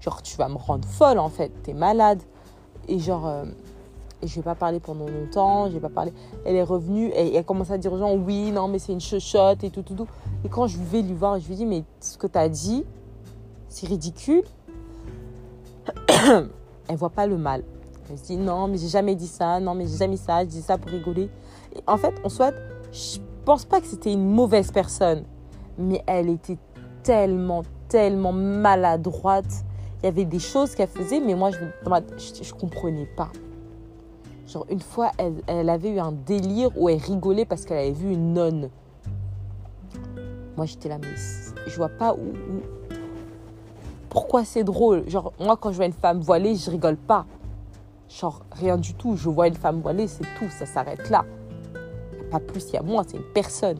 Genre, 0.00 0.20
tu 0.22 0.36
vas 0.36 0.48
me 0.48 0.56
rendre 0.56 0.86
folle, 0.86 1.18
en 1.18 1.28
fait. 1.28 1.50
T'es 1.62 1.74
malade. 1.74 2.22
Et 2.88 2.98
genre. 2.98 3.26
Euh, 3.26 3.44
et 4.24 4.26
je 4.26 4.36
vais 4.36 4.42
pas 4.42 4.54
parler 4.54 4.80
pendant 4.80 5.06
longtemps, 5.06 5.68
je 5.68 5.74
vais 5.74 5.80
pas 5.80 5.90
parler. 5.90 6.12
Elle 6.46 6.56
est 6.56 6.62
revenue 6.62 7.08
et 7.08 7.36
elle 7.36 7.44
commence 7.44 7.70
à 7.70 7.76
dire 7.76 7.92
aux 7.92 7.98
gens 7.98 8.14
oui, 8.16 8.50
non, 8.50 8.68
mais 8.68 8.78
c'est 8.78 8.92
une 8.92 9.00
chuchote 9.00 9.62
et 9.62 9.70
tout, 9.70 9.82
tout, 9.82 9.94
tout. 9.94 10.06
Et 10.44 10.48
quand 10.48 10.66
je 10.66 10.78
vais 10.78 11.02
lui 11.02 11.12
voir, 11.12 11.38
je 11.38 11.46
lui 11.46 11.56
dis 11.56 11.66
mais 11.66 11.84
ce 12.00 12.16
que 12.16 12.26
tu 12.26 12.38
as 12.38 12.48
dit, 12.48 12.84
c'est 13.68 13.86
ridicule. 13.86 14.44
elle 16.08 16.96
voit 16.96 17.10
pas 17.10 17.26
le 17.26 17.36
mal. 17.36 17.62
Elle 18.10 18.18
se 18.18 18.24
dit 18.24 18.36
non, 18.38 18.66
mais 18.66 18.78
j'ai 18.78 18.88
jamais 18.88 19.14
dit 19.14 19.26
ça, 19.26 19.60
non, 19.60 19.74
mais 19.74 19.86
j'ai 19.86 19.98
jamais 19.98 20.16
dit 20.16 20.22
ça, 20.22 20.42
je 20.42 20.48
dis 20.48 20.62
ça 20.62 20.78
pour 20.78 20.90
rigoler. 20.90 21.28
En 21.86 21.98
fait, 21.98 22.14
en 22.24 22.30
soit, 22.30 22.54
je 22.92 23.18
pense 23.44 23.66
pas 23.66 23.80
que 23.80 23.86
c'était 23.86 24.12
une 24.12 24.30
mauvaise 24.30 24.72
personne, 24.72 25.24
mais 25.76 26.02
elle 26.06 26.30
était 26.30 26.58
tellement, 27.02 27.62
tellement 27.88 28.32
maladroite. 28.32 29.64
Il 30.02 30.06
y 30.06 30.08
avait 30.08 30.24
des 30.24 30.38
choses 30.38 30.74
qu'elle 30.74 30.88
faisait, 30.88 31.20
mais 31.20 31.34
moi, 31.34 31.50
je 31.50 31.58
ne 31.58 32.58
comprenais 32.58 33.08
pas. 33.16 33.30
Genre, 34.46 34.66
une 34.68 34.80
fois, 34.80 35.10
elle, 35.46 35.70
avait 35.70 35.90
eu 35.90 35.98
un 35.98 36.12
délire 36.12 36.70
où 36.76 36.88
elle 36.88 36.98
rigolait 36.98 37.46
parce 37.46 37.64
qu'elle 37.64 37.78
avait 37.78 37.92
vu 37.92 38.12
une 38.12 38.34
nonne. 38.34 38.68
Moi, 40.56 40.66
j'étais 40.66 40.88
là, 40.88 40.98
mais 40.98 41.08
je 41.66 41.76
vois 41.76 41.88
pas 41.88 42.14
où. 42.14 42.32
Pourquoi 44.10 44.44
c'est 44.44 44.62
drôle? 44.62 45.08
Genre, 45.08 45.32
moi, 45.40 45.56
quand 45.56 45.70
je 45.72 45.76
vois 45.76 45.86
une 45.86 45.92
femme 45.92 46.20
voilée, 46.20 46.54
je 46.56 46.70
rigole 46.70 46.96
pas. 46.96 47.26
Genre, 48.08 48.44
rien 48.52 48.76
du 48.76 48.94
tout. 48.94 49.16
Je 49.16 49.28
vois 49.28 49.48
une 49.48 49.56
femme 49.56 49.80
voilée, 49.80 50.06
c'est 50.06 50.24
tout. 50.38 50.48
Ça 50.50 50.66
s'arrête 50.66 51.08
là. 51.10 51.24
Pas 52.30 52.38
plus, 52.38 52.68
il 52.68 52.74
y 52.74 52.76
a 52.76 52.82
moins, 52.82 53.02
c'est 53.06 53.16
une 53.16 53.32
personne. 53.32 53.78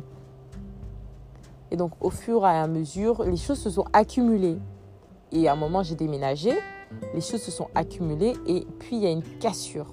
Et 1.71 1.77
donc, 1.77 1.93
au 2.01 2.11
fur 2.11 2.45
et 2.47 2.51
à 2.51 2.67
mesure, 2.67 3.23
les 3.25 3.37
choses 3.37 3.59
se 3.59 3.71
sont 3.71 3.85
accumulées. 3.93 4.59
Et 5.31 5.47
à 5.47 5.53
un 5.53 5.57
moment, 5.57 5.83
j'ai 5.83 5.95
déménagé. 5.95 6.53
Les 7.15 7.21
choses 7.21 7.43
se 7.43 7.51
sont 7.51 7.69
accumulées. 7.75 8.35
Et 8.47 8.67
puis, 8.79 8.97
il 8.97 9.03
y 9.03 9.07
a 9.07 9.11
une 9.11 9.23
cassure 9.39 9.93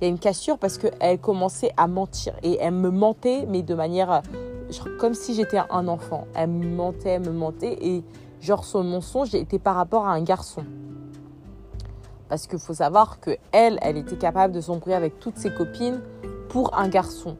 il 0.00 0.04
y 0.04 0.06
a 0.06 0.08
une 0.08 0.18
cassure 0.18 0.58
parce 0.58 0.78
qu'elle 0.78 1.18
commençait 1.18 1.72
à 1.76 1.86
mentir. 1.86 2.34
Et 2.42 2.58
elle 2.60 2.74
me 2.74 2.90
mentait, 2.90 3.46
mais 3.48 3.62
de 3.62 3.74
manière 3.74 4.22
comme 4.98 5.14
si 5.14 5.34
j'étais 5.34 5.60
un 5.70 5.88
enfant. 5.88 6.26
Elle 6.34 6.50
me 6.50 6.66
mentait, 6.66 7.10
elle 7.10 7.22
me 7.22 7.32
mentait. 7.32 7.78
Et 7.80 8.04
genre, 8.40 8.64
son 8.64 8.84
mensonge 8.84 9.34
était 9.34 9.58
par 9.58 9.76
rapport 9.76 10.06
à 10.06 10.12
un 10.12 10.22
garçon. 10.22 10.64
Parce 12.28 12.46
qu'il 12.46 12.58
faut 12.58 12.74
savoir 12.74 13.20
que 13.20 13.36
elle, 13.52 13.78
elle 13.82 13.96
était 13.96 14.16
capable 14.16 14.52
de 14.54 14.60
s'embrouiller 14.60 14.96
avec 14.96 15.20
toutes 15.20 15.36
ses 15.36 15.52
copines 15.52 16.00
pour 16.48 16.76
un 16.76 16.88
garçon. 16.88 17.36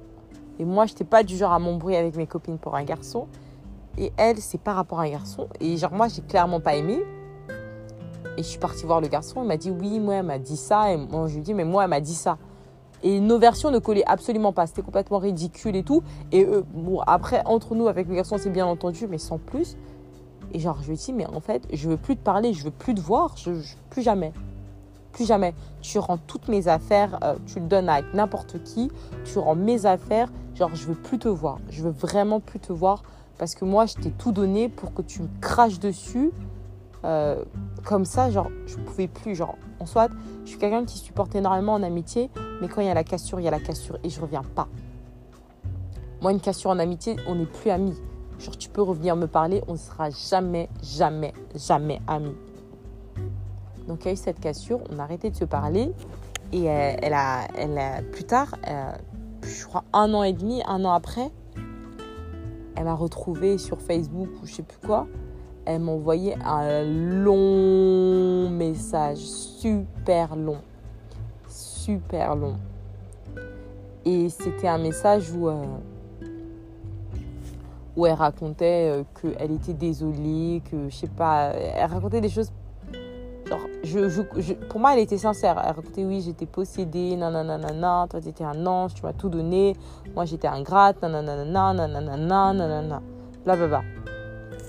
Et 0.59 0.65
moi, 0.65 0.87
je 0.87 0.93
n'étais 0.93 1.05
pas 1.05 1.23
du 1.23 1.37
genre 1.37 1.53
à 1.53 1.59
m'embrouiller 1.59 1.97
avec 1.97 2.17
mes 2.17 2.27
copines 2.27 2.59
pour 2.59 2.77
un 2.77 2.85
garçon. 2.85 3.27
Et 3.99 4.13
elle, 4.17 4.39
c'est 4.39 4.59
par 4.59 4.77
rapport 4.77 5.01
à 5.01 5.05
un 5.05 5.11
garçon. 5.11 5.49
Et 5.61 5.77
genre, 5.77 5.93
moi, 5.93 6.09
j'ai 6.09 6.23
clairement 6.23 6.61
pas 6.61 6.75
aimé. 6.77 7.03
Et 8.37 8.43
je 8.43 8.49
suis 8.49 8.59
partie 8.59 8.85
voir 8.85 9.01
le 9.01 9.09
garçon, 9.09 9.43
il 9.43 9.49
m'a 9.49 9.57
dit 9.57 9.71
oui, 9.71 10.01
moi, 10.01 10.17
elle 10.17 10.27
m'a 10.27 10.39
dit 10.39 10.57
ça. 10.57 10.93
Et 10.93 10.97
moi, 10.97 11.29
je 11.29 11.35
lui 11.37 11.43
dit, 11.43 11.55
mais 11.55 11.65
moi, 11.65 11.85
elle 11.85 11.91
m'a 11.91 12.01
dit 12.01 12.15
ça. 12.15 12.39
Et 13.03 13.21
nos 13.21 13.39
versions 13.39 13.71
ne 13.71 13.79
collaient 13.79 14.07
absolument 14.07 14.53
pas. 14.53 14.67
C'était 14.67 14.83
complètement 14.83 15.19
ridicule 15.19 15.77
et 15.77 15.83
tout. 15.83 16.03
Et 16.33 16.47
bon, 16.73 17.01
après, 17.01 17.43
entre 17.45 17.75
nous, 17.75 17.87
avec 17.87 18.09
le 18.09 18.15
garçon, 18.15 18.37
c'est 18.39 18.51
bien 18.51 18.67
entendu, 18.67 19.07
mais 19.07 19.19
sans 19.19 19.39
plus. 19.39 19.77
Et 20.55 20.61
genre, 20.61 20.79
je 20.81 20.87
lui 20.87 20.95
ai 20.95 20.97
dit, 20.97 21.13
mais 21.13 21.27
en 21.27 21.41
fait, 21.41 21.67
je 21.73 21.89
veux 21.89 21.97
plus 21.97 22.17
te 22.17 22.23
parler, 22.23 22.53
je 22.53 22.65
veux 22.65 22.71
plus 22.71 22.95
te 22.95 23.01
voir, 23.01 23.35
plus 23.91 24.03
jamais. 24.03 24.33
Plus 25.13 25.27
jamais. 25.27 25.53
Tu 25.83 25.99
rends 25.99 26.17
toutes 26.17 26.49
mes 26.49 26.69
affaires, 26.69 27.19
euh, 27.25 27.35
tu 27.47 27.59
le 27.59 27.67
donnes 27.67 27.89
à 27.89 28.03
n'importe 28.15 28.63
qui, 28.63 28.91
tu 29.25 29.39
rends 29.39 29.57
mes 29.57 29.85
affaires, 29.85 30.33
genre, 30.55 30.71
je 30.75 30.87
veux 30.87 30.95
plus 30.95 31.19
te 31.19 31.29
voir. 31.29 31.59
Je 31.71 31.83
veux 31.83 31.91
vraiment 31.91 32.41
plus 32.41 32.61
te 32.61 32.73
voir 32.73 33.03
parce 33.37 33.57
que 33.57 33.65
moi, 33.65 33.87
je 33.87 33.95
t'ai 33.95 34.11
tout 34.11 34.33
donné 34.33 34.69
pour 34.69 34.95
que 34.95 35.03
tu 35.03 35.23
me 35.23 35.29
craches 35.41 35.81
dessus 35.81 36.31
euh, 37.05 37.45
comme 37.85 38.05
ça, 38.05 38.31
genre, 38.31 38.49
je 38.67 38.77
pouvais 38.77 39.09
plus. 39.09 39.35
Genre, 39.35 39.57
en 39.81 39.87
soit, 39.87 40.11
je 40.45 40.51
suis 40.51 40.59
quelqu'un 40.59 40.85
qui 40.85 40.99
supporte 40.99 41.35
énormément 41.35 41.75
en 41.75 41.83
amitié, 41.83 42.31
mais 42.61 42.69
quand 42.69 42.81
il 42.81 42.87
y 42.87 42.91
a 42.91 42.95
la 42.95 43.05
cassure, 43.05 43.41
il 43.41 43.45
y 43.45 43.49
a 43.49 43.51
la 43.51 43.61
cassure 43.61 43.99
et 44.03 44.09
je 44.09 44.21
reviens 44.21 44.43
pas. 44.55 44.69
Moi, 46.21 46.33
une 46.33 46.41
cassure 46.41 46.71
en 46.71 46.79
amitié, 46.79 47.17
on 47.29 47.35
n'est 47.35 47.47
plus 47.47 47.71
amis. 47.71 47.95
Genre, 48.39 48.57
tu 48.57 48.69
peux 48.69 48.83
revenir 48.83 49.15
me 49.17 49.27
parler, 49.27 49.63
on 49.69 49.73
ne 49.73 49.79
sera 49.79 50.11
jamais, 50.11 50.69
jamais, 50.83 51.33
jamais 51.55 52.01
amis. 52.07 52.35
Donc, 53.87 54.01
il 54.03 54.07
y 54.07 54.09
a 54.11 54.13
eu 54.15 54.17
cette 54.17 54.41
cassure, 54.41 54.81
on 54.91 54.99
a 54.99 55.03
arrêté 55.03 55.31
de 55.31 55.37
se 55.37 55.45
parler. 55.45 55.93
Et 56.53 56.65
elle, 56.65 57.15
a, 57.15 57.47
elle 57.57 57.77
a, 57.79 58.03
plus 58.03 58.25
tard, 58.25 58.55
euh, 58.69 58.93
je 59.43 59.67
crois 59.67 59.85
un 59.93 60.15
an 60.15 60.23
et 60.23 60.33
demi, 60.33 60.63
un 60.67 60.85
an 60.85 60.93
après, 60.93 61.31
elle 62.77 62.85
m'a 62.85 62.95
retrouvé 62.95 63.59
sur 63.59 63.81
Facebook 63.81 64.29
ou 64.43 64.47
je 64.47 64.55
sais 64.55 64.63
plus 64.63 64.79
quoi 64.79 65.07
elle 65.67 65.81
m'a 65.81 65.93
envoyé 65.93 66.37
un 66.45 66.83
long 66.85 68.51
message, 68.51 69.19
super 69.19 70.37
long, 70.37 70.59
super 71.49 72.37
long. 72.37 72.57
Et 74.05 74.29
c'était 74.29 74.69
un 74.69 74.79
message 74.79 75.33
où, 75.33 75.49
euh, 75.49 75.65
où 77.97 78.05
elle 78.07 78.13
racontait 78.13 78.91
euh, 78.91 79.03
qu'elle 79.21 79.53
était 79.53 79.73
désolée, 79.73 80.63
que 80.71 80.89
je 80.91 80.95
sais 80.95 81.09
pas, 81.09 81.53
elle 81.55 81.91
racontait 81.91 82.21
des 82.21 82.29
choses. 82.29 82.53
Genre, 83.47 83.61
je, 83.83 84.55
pour 84.69 84.81
moi, 84.81 84.95
elle 84.95 85.01
était 85.01 85.19
sincère. 85.19 85.61
Elle 85.63 85.75
racontait 85.75 86.05
oui, 86.05 86.21
j'étais 86.21 86.47
possédée, 86.47 87.17
nanana, 87.17 87.59
nanana, 87.59 88.07
toi 88.11 88.21
t'étais 88.21 88.45
un 88.45 88.67
ange, 88.67 88.95
tu 88.95 89.03
m'as 89.03 89.13
tout 89.13 89.29
donné, 89.29 89.75
moi 90.15 90.25
j'étais 90.25 90.49
ingrate, 90.49 91.01
nanana, 91.01 91.45
nanana, 91.45 91.89
nanana, 91.89 92.53
nanana, 92.53 93.03
blablabla. 93.45 93.83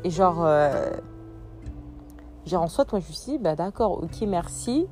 Et 0.06 0.12
genre, 0.12 0.46
euh, 0.46 0.92
genre 2.46 2.62
en 2.62 2.68
soit, 2.68 2.92
moi 2.92 3.02
je 3.02 3.12
suis 3.12 3.32
dit, 3.32 3.38
bah 3.40 3.56
d'accord, 3.56 4.04
ok, 4.04 4.22
merci. 4.28 4.86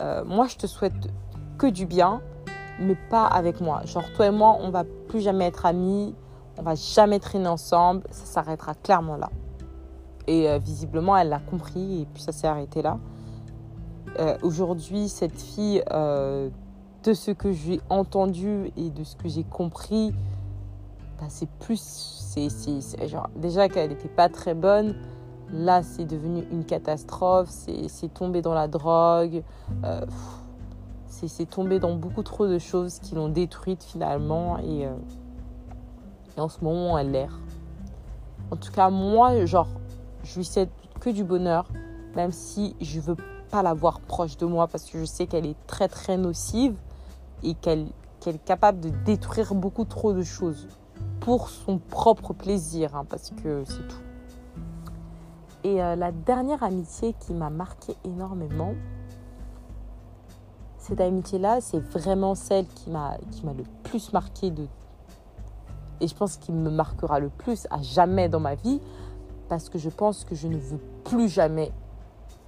Euh, 0.00 0.24
moi, 0.24 0.46
je 0.46 0.56
te 0.56 0.66
souhaite 0.66 0.94
que 1.58 1.66
du 1.66 1.84
bien, 1.84 2.22
mais 2.80 2.96
pas 3.10 3.26
avec 3.26 3.60
moi. 3.60 3.82
Genre, 3.84 4.10
toi 4.16 4.28
et 4.28 4.30
moi, 4.30 4.56
on 4.62 4.70
va 4.70 4.84
plus 5.08 5.20
jamais 5.20 5.44
être 5.44 5.66
amis, 5.66 6.14
on 6.56 6.62
va 6.62 6.74
jamais 6.76 7.18
traîner 7.18 7.46
ensemble, 7.46 8.04
ça 8.10 8.24
s'arrêtera 8.24 8.72
clairement 8.72 9.18
là. 9.18 9.28
Et 10.26 10.48
euh, 10.48 10.56
visiblement, 10.56 11.14
elle 11.14 11.28
l'a 11.28 11.40
compris 11.40 12.00
et 12.00 12.06
puis 12.06 12.22
ça 12.22 12.32
s'est 12.32 12.48
arrêté 12.48 12.80
là. 12.80 12.98
Aujourd'hui, 14.42 15.08
cette 15.08 15.38
fille, 15.38 15.80
de 15.90 17.14
ce 17.14 17.30
que 17.30 17.52
j'ai 17.52 17.80
entendu 17.88 18.72
et 18.76 18.90
de 18.90 19.04
ce 19.04 19.14
que 19.14 19.28
j'ai 19.28 19.44
compris, 19.44 20.12
c'est 21.28 21.48
plus 21.58 22.18
c'est, 22.48 23.08
genre, 23.08 23.28
déjà 23.36 23.68
qu'elle 23.68 23.90
n'était 23.90 24.08
pas 24.08 24.28
très 24.28 24.54
bonne. 24.54 24.94
Là, 25.50 25.82
c'est 25.82 26.04
devenu 26.04 26.44
une 26.50 26.64
catastrophe. 26.64 27.48
C'est, 27.48 28.12
tombé 28.12 28.42
dans 28.42 28.54
la 28.54 28.68
drogue. 28.68 29.42
Euh, 29.84 30.04
c'est 31.06 31.48
tombé 31.48 31.80
dans 31.80 31.96
beaucoup 31.96 32.22
trop 32.22 32.46
de 32.46 32.58
choses 32.58 33.00
qui 33.00 33.14
l'ont 33.14 33.28
détruite 33.28 33.82
finalement 33.82 34.58
et, 34.58 34.86
euh, 34.86 34.94
en 36.36 36.48
ce 36.48 36.62
moment 36.62 36.96
elle 36.96 37.10
l'air. 37.10 37.40
En 38.52 38.56
tout 38.56 38.70
cas, 38.70 38.88
moi, 38.88 39.44
genre, 39.46 39.68
je 40.22 40.36
lui 40.36 40.44
souhaite 40.44 40.70
que 41.00 41.10
du 41.10 41.24
bonheur, 41.24 41.66
même 42.14 42.30
si 42.30 42.76
je 42.80 43.00
veux 43.00 43.16
pas 43.50 43.62
la 43.62 43.74
voir 43.74 44.00
proche 44.00 44.36
de 44.36 44.46
moi 44.46 44.68
parce 44.68 44.84
que 44.84 44.98
je 45.00 45.04
sais 45.04 45.26
qu'elle 45.26 45.46
est 45.46 45.56
très 45.66 45.88
très 45.88 46.16
nocive 46.16 46.76
et 47.42 47.54
qu'elle 47.54 47.88
est 48.26 48.44
capable 48.44 48.78
de 48.80 48.90
détruire 49.04 49.54
beaucoup 49.54 49.84
trop 49.84 50.12
de 50.12 50.22
choses 50.22 50.68
pour 51.20 51.48
son 51.48 51.78
propre 51.78 52.32
plaisir, 52.32 52.94
hein, 52.96 53.04
parce 53.08 53.30
que 53.42 53.64
c'est 53.64 53.86
tout. 53.88 54.02
Et 55.64 55.82
euh, 55.82 55.96
la 55.96 56.12
dernière 56.12 56.62
amitié 56.62 57.14
qui 57.18 57.34
m'a 57.34 57.50
marqué 57.50 57.96
énormément, 58.04 58.74
cette 60.78 61.00
amitié-là, 61.00 61.60
c'est 61.60 61.80
vraiment 61.80 62.34
celle 62.34 62.66
qui 62.66 62.90
m'a 62.90 63.18
le 63.44 63.64
plus 63.82 64.12
marqué 64.12 64.50
de 64.50 64.66
et 66.00 66.06
je 66.06 66.14
pense 66.14 66.36
qu'il 66.36 66.54
me 66.54 66.70
marquera 66.70 67.20
le 67.20 67.28
plus 67.28 67.66
à 67.70 67.82
jamais 67.82 68.28
dans 68.28 68.40
ma 68.40 68.54
vie 68.54 68.80
parce 69.48 69.68
que 69.68 69.78
je 69.78 69.88
pense 69.88 70.24
que 70.24 70.34
je 70.34 70.46
ne 70.46 70.56
veux 70.56 70.78
plus 71.04 71.28
jamais, 71.28 71.72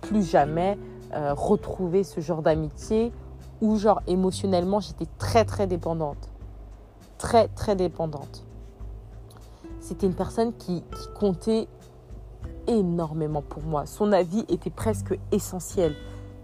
plus 0.00 0.22
jamais 0.22 0.78
euh, 1.12 1.34
retrouver 1.34 2.04
ce 2.04 2.20
genre 2.20 2.42
d'amitié 2.42 3.12
où 3.60 3.76
genre 3.76 4.00
émotionnellement 4.06 4.80
j'étais 4.80 5.06
très 5.18 5.44
très 5.44 5.66
dépendante. 5.66 6.29
Très 7.20 7.48
très 7.48 7.76
dépendante. 7.76 8.46
C'était 9.78 10.06
une 10.06 10.14
personne 10.14 10.54
qui, 10.54 10.82
comptait 11.18 11.68
énormément 12.66 13.42
pour 13.42 13.62
moi. 13.62 13.84
Son 13.84 14.10
avis 14.12 14.46
était 14.48 14.70
presque 14.70 15.18
essentiel. 15.30 15.94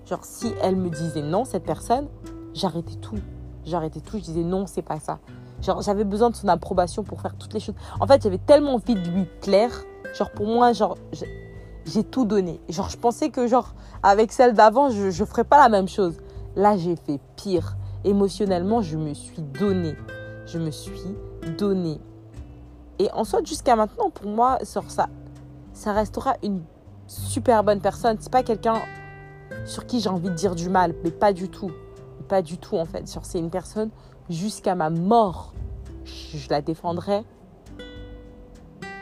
Genre, 0.05 0.23
si 0.23 0.53
elle 0.63 0.77
me 0.77 0.91
disait 0.91 1.23
non, 1.23 1.47
cette 1.47 1.65
personne, 1.65 2.09
j'arrêtais 2.53 2.97
tout. 2.97 3.19
J'arrêtais 3.65 4.01
tout. 4.01 4.19
Je 4.19 4.25
disais 4.25 4.43
non, 4.43 4.67
c'est 4.67 4.83
pas 4.83 5.01
ça. 5.01 5.19
Genre, 5.63 5.81
j'avais 5.81 6.05
besoin 6.05 6.29
de 6.29 6.37
son 6.37 6.49
approbation 6.49 7.05
pour 7.05 7.23
faire 7.23 7.35
toutes 7.37 7.55
les 7.55 7.61
choses. 7.61 7.75
En 7.99 8.07
fait, 8.07 8.23
j'avais 8.23 8.37
tellement 8.37 8.75
envie 8.75 8.97
de 8.97 9.09
lui 9.09 9.25
plaire. 9.41 9.73
Genre, 10.15 10.31
pour 10.31 10.47
moi, 10.47 10.75
genre, 10.75 10.99
j'ai 11.87 12.05
tout 12.05 12.27
donné. 12.27 12.61
Genre, 12.69 12.91
je 12.91 12.99
pensais 12.99 13.31
que, 13.31 13.47
genre, 13.47 13.75
avec 14.03 14.31
celle 14.31 14.53
d'avant, 14.53 14.91
je 14.91 15.07
ne 15.07 15.27
ferais 15.27 15.45
pas 15.45 15.57
la 15.57 15.71
même 15.71 15.89
chose. 15.89 16.19
Là, 16.55 16.77
j'ai 16.77 16.97
fait 16.97 17.19
pire. 17.37 17.79
Émotionnellement, 18.05 18.83
je 18.83 18.99
me 18.99 19.15
suis 19.15 19.41
donné. 19.41 19.95
Je 20.47 20.59
me 20.59 20.71
suis 20.71 21.15
donné. 21.59 22.01
Et 22.99 23.11
en 23.13 23.25
soit, 23.25 23.45
jusqu'à 23.45 23.77
maintenant, 23.77 24.11
pour 24.11 24.31
moi, 24.31 24.59
ça, 24.63 25.93
restera 25.93 26.37
une 26.43 26.63
super 27.07 27.65
bonne 27.65 27.81
personne. 27.81 28.17
C'est 28.21 28.33
pas 28.33 28.43
quelqu'un 28.43 28.81
sur 29.65 29.87
qui 29.87 30.01
j'ai 30.01 30.09
envie 30.09 30.31
de 30.31 30.35
dire 30.35 30.55
du 30.55 30.69
mal, 30.69 30.95
mais 31.05 31.11
pas 31.11 31.33
du 31.33 31.49
tout. 31.49 31.71
Pas 32.29 32.43
du 32.43 32.59
tout 32.59 32.77
en 32.77 32.85
fait. 32.85 33.03
C'est 33.23 33.39
une 33.39 33.51
personne 33.51 33.91
jusqu'à 34.31 34.75
ma 34.75 34.91
mort, 34.91 35.53
je 36.05 36.49
la 36.49 36.63
défendrai. 36.63 37.25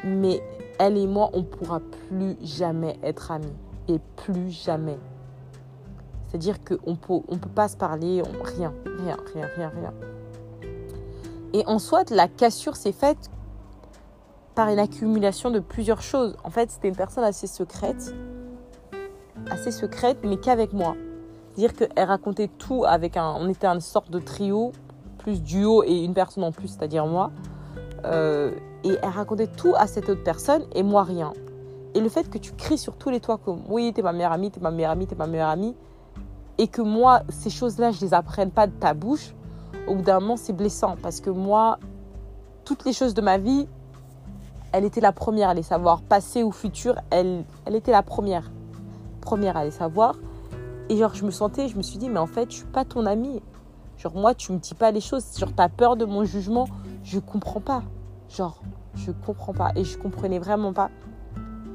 Mais 0.05 0.43
elle 0.79 0.99
et 0.99 1.07
moi, 1.07 1.31
on 1.33 1.39
ne 1.39 1.45
pourra 1.45 1.81
plus 2.09 2.37
jamais 2.43 2.99
être 3.03 3.31
amis. 3.31 3.55
Et 3.89 3.99
plus 4.17 4.51
jamais. 4.51 4.99
C'est-à-dire 6.27 6.57
qu'on 6.65 6.93
ne 6.93 6.97
peut, 6.97 7.15
on 7.29 7.39
peut 7.39 7.49
pas 7.49 7.69
se 7.69 7.77
parler, 7.77 8.23
rien, 8.43 8.73
rien, 8.99 9.17
rien, 9.35 9.47
rien, 9.57 9.69
rien. 9.69 9.95
Et 11.55 11.65
en 11.67 11.79
soit, 11.79 12.11
la 12.11 12.29
cassure 12.29 12.77
s'est 12.77 12.93
faite 12.93 13.31
par 14.55 14.69
une 14.69 14.79
accumulation 14.79 15.51
de 15.51 15.61
plusieurs 15.61 16.03
choses. 16.03 16.37
En 16.45 16.51
fait, 16.51 16.71
c'était 16.71 16.89
une 16.89 16.97
personne 16.97 17.25
assez 17.25 17.47
secrète 17.47 18.15
assez 19.51 19.71
secrète, 19.71 20.19
mais 20.25 20.37
qu'avec 20.37 20.73
moi. 20.73 20.97
Dire 21.57 21.73
qu'elle 21.75 22.09
racontait 22.09 22.49
tout 22.49 22.85
avec 22.85 23.17
un. 23.17 23.35
On 23.39 23.49
était 23.49 23.67
une 23.67 23.81
sorte 23.81 24.11
de 24.11 24.19
trio, 24.19 24.73
plus 25.19 25.41
duo 25.43 25.85
et 25.85 26.03
une 26.03 26.15
personne 26.15 26.45
en 26.45 26.53
plus, 26.53 26.69
c'est-à-dire 26.69 27.07
moi. 27.07 27.31
Euh, 28.05 28.53
et 28.83 28.99
elle 29.01 29.09
racontait 29.09 29.47
tout 29.47 29.75
à 29.77 29.87
cette 29.87 30.09
autre 30.09 30.23
personne 30.25 30.65
et 30.75 30.83
moi 30.83 31.05
rien. 31.05 31.33
Et 31.95 32.01
le 32.01 32.09
fait 32.09 32.29
que 32.29 32.39
tu 32.39 32.53
cries 32.53 32.77
sur 32.77 32.97
tous 32.97 33.09
les 33.09 33.21
toits 33.21 33.39
comme 33.39 33.63
oui, 33.69 33.93
t'es 33.95 34.03
ma 34.03 34.13
meilleure 34.13 34.33
amie, 34.33 34.51
t'es 34.51 34.61
ma 34.61 34.73
meilleure 34.73 34.91
amie, 34.91 35.07
t'es 35.07 35.15
ma 35.15 35.29
meilleure 35.29 35.49
amie, 35.49 35.77
et 36.59 36.67
que 36.67 36.83
moi, 36.83 37.23
ces 37.29 37.51
choses-là, 37.51 37.93
je 37.93 38.01
les 38.01 38.15
apprenne 38.15 38.51
pas 38.51 38.67
de 38.67 38.73
ta 38.73 38.93
bouche, 38.93 39.33
au 39.87 39.97
bout 39.97 40.03
d'un 40.03 40.21
moment, 40.21 40.37
c'est 40.37 40.53
blessant 40.53 40.97
parce 41.03 41.21
que 41.21 41.31
moi, 41.31 41.79
toutes 42.65 42.85
les 42.85 42.93
choses 42.93 43.15
de 43.15 43.21
ma 43.21 43.39
vie, 43.39 43.67
elle 44.73 44.85
était 44.85 45.01
la 45.01 45.13
première 45.13 45.51
à 45.51 45.55
les 45.55 45.63
savoir. 45.63 46.03
Passé 46.03 46.43
ou 46.43 46.51
futur, 46.51 46.97
elle, 47.11 47.45
elle 47.65 47.75
était 47.75 47.93
la 47.93 48.03
première 48.03 48.51
première 49.21 49.57
à 49.57 49.65
les 49.65 49.71
savoir. 49.71 50.17
Et 50.89 50.97
genre, 50.97 51.15
je 51.15 51.25
me 51.25 51.31
sentais, 51.31 51.69
je 51.69 51.77
me 51.77 51.83
suis 51.83 51.99
dit, 51.99 52.09
mais 52.09 52.19
en 52.19 52.27
fait, 52.27 52.51
je 52.51 52.57
suis 52.57 52.67
pas 52.67 52.85
ton 52.85 53.07
ami. 53.07 53.41
Genre, 53.97 54.15
moi, 54.15 54.35
tu 54.35 54.53
me 54.53 54.59
dis 54.59 54.75
pas 54.75 54.91
les 54.91 55.01
choses. 55.01 55.25
Genre, 55.39 55.51
as 55.57 55.69
peur 55.69 55.97
de 55.97 56.05
mon 56.05 56.25
jugement. 56.25 56.67
Je 57.03 57.19
comprends 57.19 57.61
pas. 57.61 57.83
Genre, 58.29 58.61
je 58.95 59.11
comprends 59.13 59.55
pas. 59.55 59.73
Et 59.77 59.85
je 59.85 59.97
comprenais 59.99 60.39
vraiment 60.39 60.73
pas. 60.73 60.91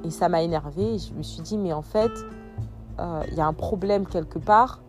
Et 0.03 0.11
ça 0.11 0.29
m'a 0.29 0.43
énervé. 0.43 0.97
Je 0.99 1.13
me 1.13 1.23
suis 1.23 1.41
dit, 1.41 1.57
mais 1.57 1.73
en 1.73 1.81
fait, 1.81 2.11
il 2.99 3.01
euh, 3.01 3.23
y 3.35 3.41
a 3.41 3.47
un 3.47 3.53
problème 3.53 4.05
quelque 4.05 4.39
part. 4.39 4.81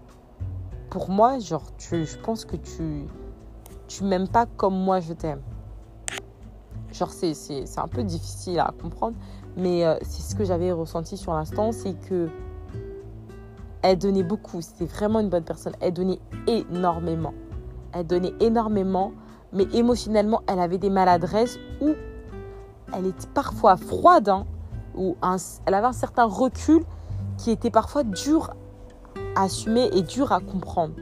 Pour 0.91 1.09
moi, 1.09 1.39
genre, 1.39 1.65
tu, 1.79 2.05
je 2.05 2.19
pense 2.19 2.45
que 2.45 2.57
tu, 2.57 3.07
tu 3.87 4.05
m'aimes 4.05 4.29
pas 4.29 4.47
comme 4.47 4.75
moi 4.75 4.99
je 5.01 5.13
t'aime. 5.13 5.41
Genre, 6.93 7.11
c'est 7.11 7.79
un 7.79 7.89
peu 7.89 8.03
difficile 8.03 8.59
à 8.59 8.73
comprendre. 8.81 9.17
Mais 9.57 9.87
euh, 9.87 9.97
c'est 10.03 10.23
ce 10.23 10.35
que 10.35 10.45
j'avais 10.45 10.73
ressenti 10.73 11.17
sur 11.17 11.33
l'instant. 11.33 11.71
C'est 11.71 11.95
que 11.95 12.29
elle 13.83 13.99
donnait 13.99 14.25
beaucoup. 14.25 14.61
C'était 14.61 14.85
vraiment 14.85 15.21
une 15.21 15.29
bonne 15.29 15.45
personne. 15.45 15.75
Elle 15.81 15.93
donnait 15.93 16.19
énormément. 16.47 17.35
Elle 17.93 18.07
donnait 18.07 18.35
énormément. 18.41 19.13
Mais 19.53 19.65
émotionnellement, 19.73 20.43
elle 20.47 20.61
avait 20.61 20.79
des 20.79 20.91
maladresses 20.91 21.59
où 21.81 21.95
elle 22.93 23.07
était 23.07 23.29
parfois 23.33 23.77
froide. 23.77 24.29
Hein, 24.29 24.45
ou 24.97 25.17
elle 25.67 25.75
avait 25.75 25.87
un 25.87 25.93
certain 25.93 26.25
recul 26.25 26.83
qui 27.39 27.53
était 27.53 27.71
parfois 27.71 28.03
dur 28.03 28.51
à 29.35 29.45
assumer 29.45 29.91
et 29.93 30.03
dur 30.03 30.33
à 30.33 30.41
comprendre. 30.41 30.95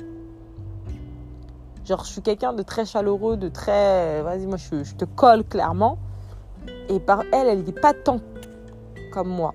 Genre, 1.85 2.05
je 2.05 2.11
suis 2.11 2.23
quelqu'un 2.23 2.53
de 2.53 2.63
très 2.63 2.85
chaleureux, 2.85 3.37
de 3.37 3.49
très. 3.49 4.23
Vas-y, 4.23 4.47
moi, 4.47 4.59
je, 4.59 4.85
je, 4.85 4.95
te 4.95 5.07
colle 5.07 5.45
clairement. 5.45 5.97
Et 6.89 7.01
par 7.01 7.23
elle, 7.33 7.49
elle 7.49 7.59
n'était 7.59 7.81
pas 7.81 7.95
tant 7.95 8.21
comme 9.13 9.29
moi. 9.29 9.55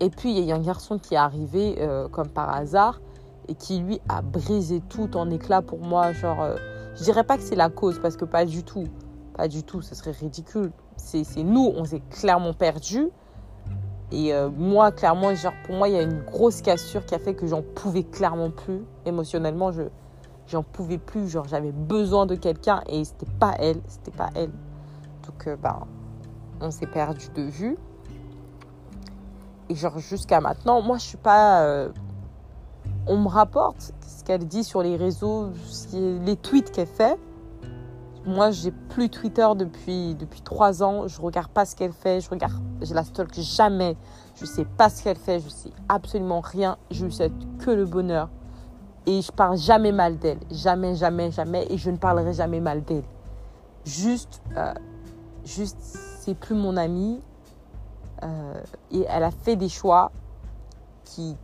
Et 0.00 0.10
puis, 0.10 0.36
il 0.36 0.44
y 0.44 0.52
a 0.52 0.54
un 0.54 0.62
garçon 0.62 0.98
qui 0.98 1.14
est 1.14 1.18
arrivé 1.18 1.76
euh, 1.78 2.08
comme 2.08 2.28
par 2.28 2.48
hasard 2.54 3.00
et 3.48 3.54
qui, 3.54 3.78
lui, 3.78 4.00
a 4.08 4.22
brisé 4.22 4.80
tout 4.88 5.16
en 5.16 5.30
éclats 5.30 5.62
pour 5.62 5.80
moi. 5.80 6.12
Genre, 6.12 6.40
euh, 6.42 6.56
je 6.96 7.04
dirais 7.04 7.24
pas 7.24 7.36
que 7.36 7.42
c'est 7.42 7.56
la 7.56 7.68
cause 7.68 7.98
parce 8.00 8.16
que 8.16 8.24
pas 8.24 8.44
du 8.44 8.64
tout. 8.64 8.84
Pas 9.36 9.48
du 9.48 9.64
tout, 9.64 9.82
ce 9.82 9.94
serait 9.94 10.12
ridicule. 10.12 10.72
C'est 10.96 11.24
nous, 11.42 11.72
on 11.76 11.84
s'est 11.84 12.02
clairement 12.10 12.54
perdu. 12.54 13.10
Et 14.14 14.32
euh, 14.32 14.48
moi, 14.48 14.92
clairement, 14.92 15.34
genre, 15.34 15.52
pour 15.64 15.74
moi, 15.74 15.88
il 15.88 15.94
y 15.94 15.98
a 15.98 16.02
une 16.02 16.22
grosse 16.22 16.62
cassure 16.62 17.04
qui 17.04 17.14
a 17.14 17.18
fait 17.18 17.34
que 17.34 17.46
j'en 17.46 17.62
pouvais 17.62 18.04
clairement 18.04 18.50
plus. 18.50 18.82
Émotionnellement, 19.04 19.72
je 19.72 19.82
j'en 20.46 20.62
pouvais 20.62 20.98
plus. 20.98 21.28
Genre, 21.28 21.46
j'avais 21.48 21.72
besoin 21.72 22.26
de 22.26 22.34
quelqu'un 22.34 22.82
et 22.88 23.04
c'était 23.04 23.30
pas 23.38 23.54
elle. 23.58 23.80
C'était 23.88 24.16
pas 24.16 24.30
elle. 24.34 24.52
Donc, 25.26 25.48
ben, 25.60 25.80
on 26.60 26.70
s'est 26.70 26.86
perdu 26.86 27.26
de 27.34 27.42
vue. 27.42 27.76
Et 29.68 29.74
genre 29.74 29.98
jusqu'à 29.98 30.40
maintenant, 30.40 30.82
moi 30.82 30.98
je 30.98 31.04
suis 31.04 31.16
pas... 31.16 31.62
Euh, 31.62 31.88
on 33.06 33.18
me 33.18 33.28
rapporte 33.28 33.92
ce 34.06 34.24
qu'elle 34.24 34.46
dit 34.46 34.64
sur 34.64 34.82
les 34.82 34.96
réseaux, 34.96 35.50
les 35.92 36.36
tweets 36.36 36.70
qu'elle 36.70 36.86
fait. 36.86 37.18
Moi, 38.26 38.52
j'ai 38.52 38.70
plus 38.70 39.10
Twitter 39.10 39.46
depuis 39.54 40.14
depuis 40.14 40.40
trois 40.40 40.82
ans. 40.82 41.06
Je 41.08 41.20
regarde 41.20 41.48
pas 41.48 41.66
ce 41.66 41.76
qu'elle 41.76 41.92
fait. 41.92 42.22
Je 42.22 42.30
regarde, 42.30 42.54
je 42.80 42.94
la 42.94 43.04
stalk 43.04 43.38
jamais. 43.38 43.96
Je 44.34 44.46
sais 44.46 44.64
pas 44.64 44.88
ce 44.88 45.02
qu'elle 45.02 45.18
fait. 45.18 45.40
Je 45.40 45.48
sais 45.50 45.70
absolument 45.90 46.40
rien. 46.40 46.78
Je 46.90 47.04
lui 47.04 47.12
souhaite 47.12 47.32
que 47.58 47.70
le 47.70 47.84
bonheur. 47.84 48.30
Et 49.06 49.20
je 49.20 49.30
parle 49.30 49.58
jamais 49.58 49.92
mal 49.92 50.18
d'elle. 50.18 50.38
Jamais, 50.50 50.94
jamais, 50.94 51.30
jamais. 51.30 51.66
Et 51.68 51.76
je 51.76 51.90
ne 51.90 51.98
parlerai 51.98 52.32
jamais 52.32 52.60
mal 52.60 52.82
d'elle. 52.82 53.04
Juste, 53.84 54.40
euh, 54.56 54.72
juste, 55.44 55.76
c'est 56.20 56.34
plus 56.34 56.54
mon 56.54 56.78
amie. 56.78 57.20
Euh, 58.22 58.54
et 58.90 59.04
elle 59.06 59.24
a 59.24 59.30
fait 59.30 59.56
des 59.56 59.68
choix 59.68 60.10
qui, 61.04 61.36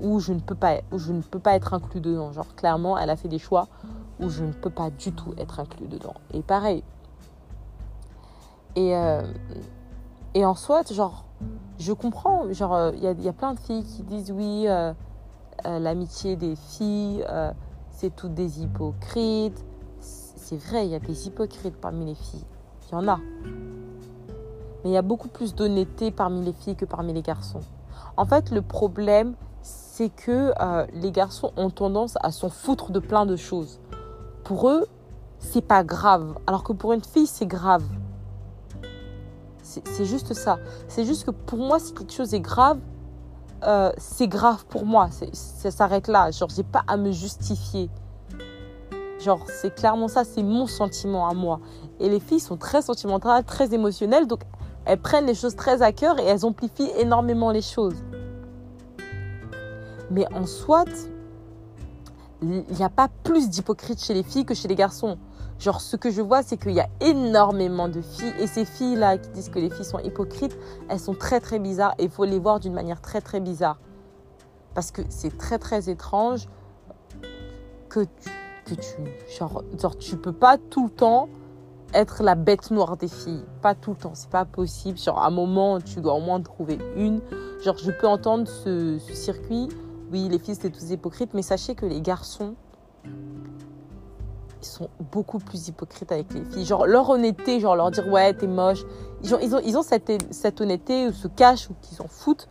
où, 0.00 0.18
je 0.18 0.32
ne 0.32 0.40
peux 0.40 0.54
pas, 0.54 0.78
où 0.92 0.98
je 0.98 1.12
ne 1.12 1.20
peux 1.20 1.38
pas 1.38 1.56
être 1.56 1.74
inclus 1.74 2.00
dedans. 2.00 2.32
Genre, 2.32 2.54
clairement, 2.54 2.96
elle 2.96 3.10
a 3.10 3.16
fait 3.16 3.28
des 3.28 3.38
choix 3.38 3.68
où 4.20 4.28
je 4.28 4.44
ne 4.44 4.52
peux 4.52 4.70
pas 4.70 4.90
du 4.90 5.12
tout 5.12 5.34
être 5.38 5.60
inclus 5.60 5.88
dedans. 5.88 6.14
Et 6.32 6.42
pareil. 6.42 6.82
Et, 8.76 8.94
euh, 8.94 9.22
en 10.36 10.54
soit, 10.54 10.92
genre, 10.92 11.24
je 11.78 11.92
comprends. 11.92 12.52
Genre, 12.52 12.74
euh, 12.74 12.92
il 12.94 13.22
y, 13.22 13.28
a 13.28 13.32
plein 13.32 13.54
de 13.54 13.60
filles 13.60 13.84
qui 13.84 14.02
disent 14.02 14.30
oui, 14.30 14.66
l'amitié 15.64 16.36
des 16.36 16.56
filles, 16.56 17.24
c'est 17.90 18.14
toutes 18.14 18.34
des 18.34 18.62
hypocrites. 18.62 19.64
C'est 20.00 20.56
vrai, 20.56 20.86
il 20.86 20.90
y 20.90 20.94
a 20.94 21.00
des 21.00 21.26
hypocrites 21.26 21.76
parmi 21.76 22.06
les 22.06 22.14
filles. 22.14 22.44
Il 22.88 22.94
y 22.94 22.98
en 22.98 23.08
a. 23.08 23.18
Mais 24.82 24.90
il 24.90 24.92
y 24.92 24.96
a 24.96 25.02
beaucoup 25.02 25.28
plus 25.28 25.54
d'honnêteté 25.54 26.10
parmi 26.10 26.42
les 26.42 26.52
filles 26.52 26.76
que 26.76 26.84
parmi 26.84 27.12
les 27.12 27.22
garçons. 27.22 27.60
En 28.16 28.24
fait, 28.24 28.50
le 28.50 28.62
problème, 28.62 29.34
c'est 29.62 30.08
que 30.08 30.52
euh, 30.60 30.86
les 30.94 31.12
garçons 31.12 31.52
ont 31.56 31.70
tendance 31.70 32.16
à 32.22 32.30
s'en 32.32 32.48
foutre 32.48 32.90
de 32.90 33.00
plein 33.00 33.26
de 33.26 33.36
choses. 33.36 33.80
Pour 34.50 34.68
eux, 34.68 34.84
c'est 35.38 35.64
pas 35.64 35.84
grave, 35.84 36.34
alors 36.48 36.64
que 36.64 36.72
pour 36.72 36.92
une 36.92 37.04
fille, 37.04 37.28
c'est 37.28 37.46
grave. 37.46 37.84
C'est 39.62 40.04
juste 40.04 40.34
ça. 40.34 40.58
C'est 40.88 41.04
juste 41.04 41.24
que 41.24 41.30
pour 41.30 41.60
moi, 41.60 41.78
si 41.78 41.94
quelque 41.94 42.12
chose 42.12 42.34
est 42.34 42.40
grave, 42.40 42.80
euh, 43.62 43.92
c'est 43.96 44.26
grave 44.26 44.66
pour 44.66 44.84
moi. 44.84 45.08
Ça 45.32 45.70
s'arrête 45.70 46.08
là. 46.08 46.32
Genre, 46.32 46.48
j'ai 46.48 46.64
pas 46.64 46.82
à 46.88 46.96
me 46.96 47.12
justifier. 47.12 47.90
Genre, 49.20 49.44
c'est 49.46 49.72
clairement 49.72 50.08
ça, 50.08 50.24
c'est 50.24 50.42
mon 50.42 50.66
sentiment 50.66 51.28
à 51.28 51.32
moi. 51.32 51.60
Et 52.00 52.08
les 52.08 52.18
filles 52.18 52.40
sont 52.40 52.56
très 52.56 52.82
sentimentales, 52.82 53.44
très 53.44 53.72
émotionnelles, 53.72 54.26
donc 54.26 54.40
elles 54.84 55.00
prennent 55.00 55.26
les 55.26 55.36
choses 55.36 55.54
très 55.54 55.80
à 55.80 55.92
cœur 55.92 56.18
et 56.18 56.24
elles 56.24 56.44
amplifient 56.44 56.90
énormément 56.98 57.52
les 57.52 57.62
choses. 57.62 58.02
Mais 60.10 60.26
en 60.34 60.44
soit, 60.44 60.90
il 62.42 62.64
n'y 62.74 62.84
a 62.84 62.88
pas 62.88 63.08
plus 63.24 63.48
d'hypocrite 63.48 64.02
chez 64.02 64.14
les 64.14 64.22
filles 64.22 64.44
que 64.44 64.54
chez 64.54 64.68
les 64.68 64.74
garçons. 64.74 65.18
Genre, 65.58 65.80
ce 65.80 65.96
que 65.96 66.10
je 66.10 66.22
vois, 66.22 66.42
c'est 66.42 66.56
qu'il 66.56 66.72
y 66.72 66.80
a 66.80 66.88
énormément 67.00 67.88
de 67.88 68.00
filles. 68.00 68.32
Et 68.38 68.46
ces 68.46 68.64
filles-là 68.64 69.18
qui 69.18 69.28
disent 69.30 69.50
que 69.50 69.58
les 69.58 69.68
filles 69.68 69.84
sont 69.84 69.98
hypocrites, 69.98 70.56
elles 70.88 71.00
sont 71.00 71.14
très 71.14 71.40
très 71.40 71.58
bizarres. 71.58 71.94
Et 71.98 72.04
il 72.04 72.10
faut 72.10 72.24
les 72.24 72.38
voir 72.38 72.60
d'une 72.60 72.72
manière 72.72 73.02
très 73.02 73.20
très 73.20 73.40
bizarre. 73.40 73.78
Parce 74.74 74.90
que 74.90 75.02
c'est 75.10 75.36
très 75.36 75.58
très 75.58 75.90
étrange 75.90 76.48
que 77.88 78.00
tu 78.00 78.30
que 78.64 78.74
tu 78.74 79.36
genre, 79.38 79.64
genre 79.78 79.96
tu 79.96 80.16
peux 80.16 80.32
pas 80.32 80.58
tout 80.58 80.84
le 80.84 80.90
temps 80.90 81.28
être 81.92 82.22
la 82.22 82.36
bête 82.36 82.70
noire 82.70 82.96
des 82.96 83.08
filles, 83.08 83.44
pas 83.62 83.74
tout 83.74 83.90
le 83.90 83.96
temps, 83.96 84.12
c'est 84.14 84.30
pas 84.30 84.44
possible. 84.44 84.96
Genre 84.96 85.18
à 85.18 85.26
un 85.26 85.30
moment, 85.30 85.80
tu 85.80 86.00
dois 86.00 86.14
au 86.14 86.20
moins 86.20 86.40
trouver 86.40 86.78
une. 86.96 87.20
Genre 87.64 87.76
je 87.76 87.90
peux 87.90 88.06
entendre 88.06 88.46
ce, 88.46 88.98
circuit. 89.12 89.68
Oui, 90.10 90.28
les 90.28 90.38
filles 90.38 90.56
c'est 90.60 90.70
tous 90.70 90.90
hypocrites, 90.90 91.34
mais 91.34 91.42
sachez 91.42 91.74
que 91.74 91.86
les 91.86 92.00
garçons 92.00 92.54
ils 94.62 94.66
sont 94.66 94.90
beaucoup 95.12 95.38
plus 95.38 95.68
hypocrites 95.68 96.12
avec 96.12 96.32
les 96.34 96.44
filles. 96.44 96.64
Genre 96.64 96.86
leur 96.86 97.08
honnêteté, 97.08 97.60
genre 97.60 97.76
leur 97.76 97.90
dire 97.90 98.06
ouais 98.08 98.34
t'es 98.34 98.46
moche. 98.46 98.84
Ils 99.22 99.76
ont, 99.76 99.82
cette, 99.82 100.60
honnêteté 100.60 101.08
ou 101.08 101.12
se 101.12 101.28
cachent 101.28 101.68
ou 101.70 101.74
qu'ils 101.80 101.96
s'en 101.96 102.08
foutent 102.08 102.48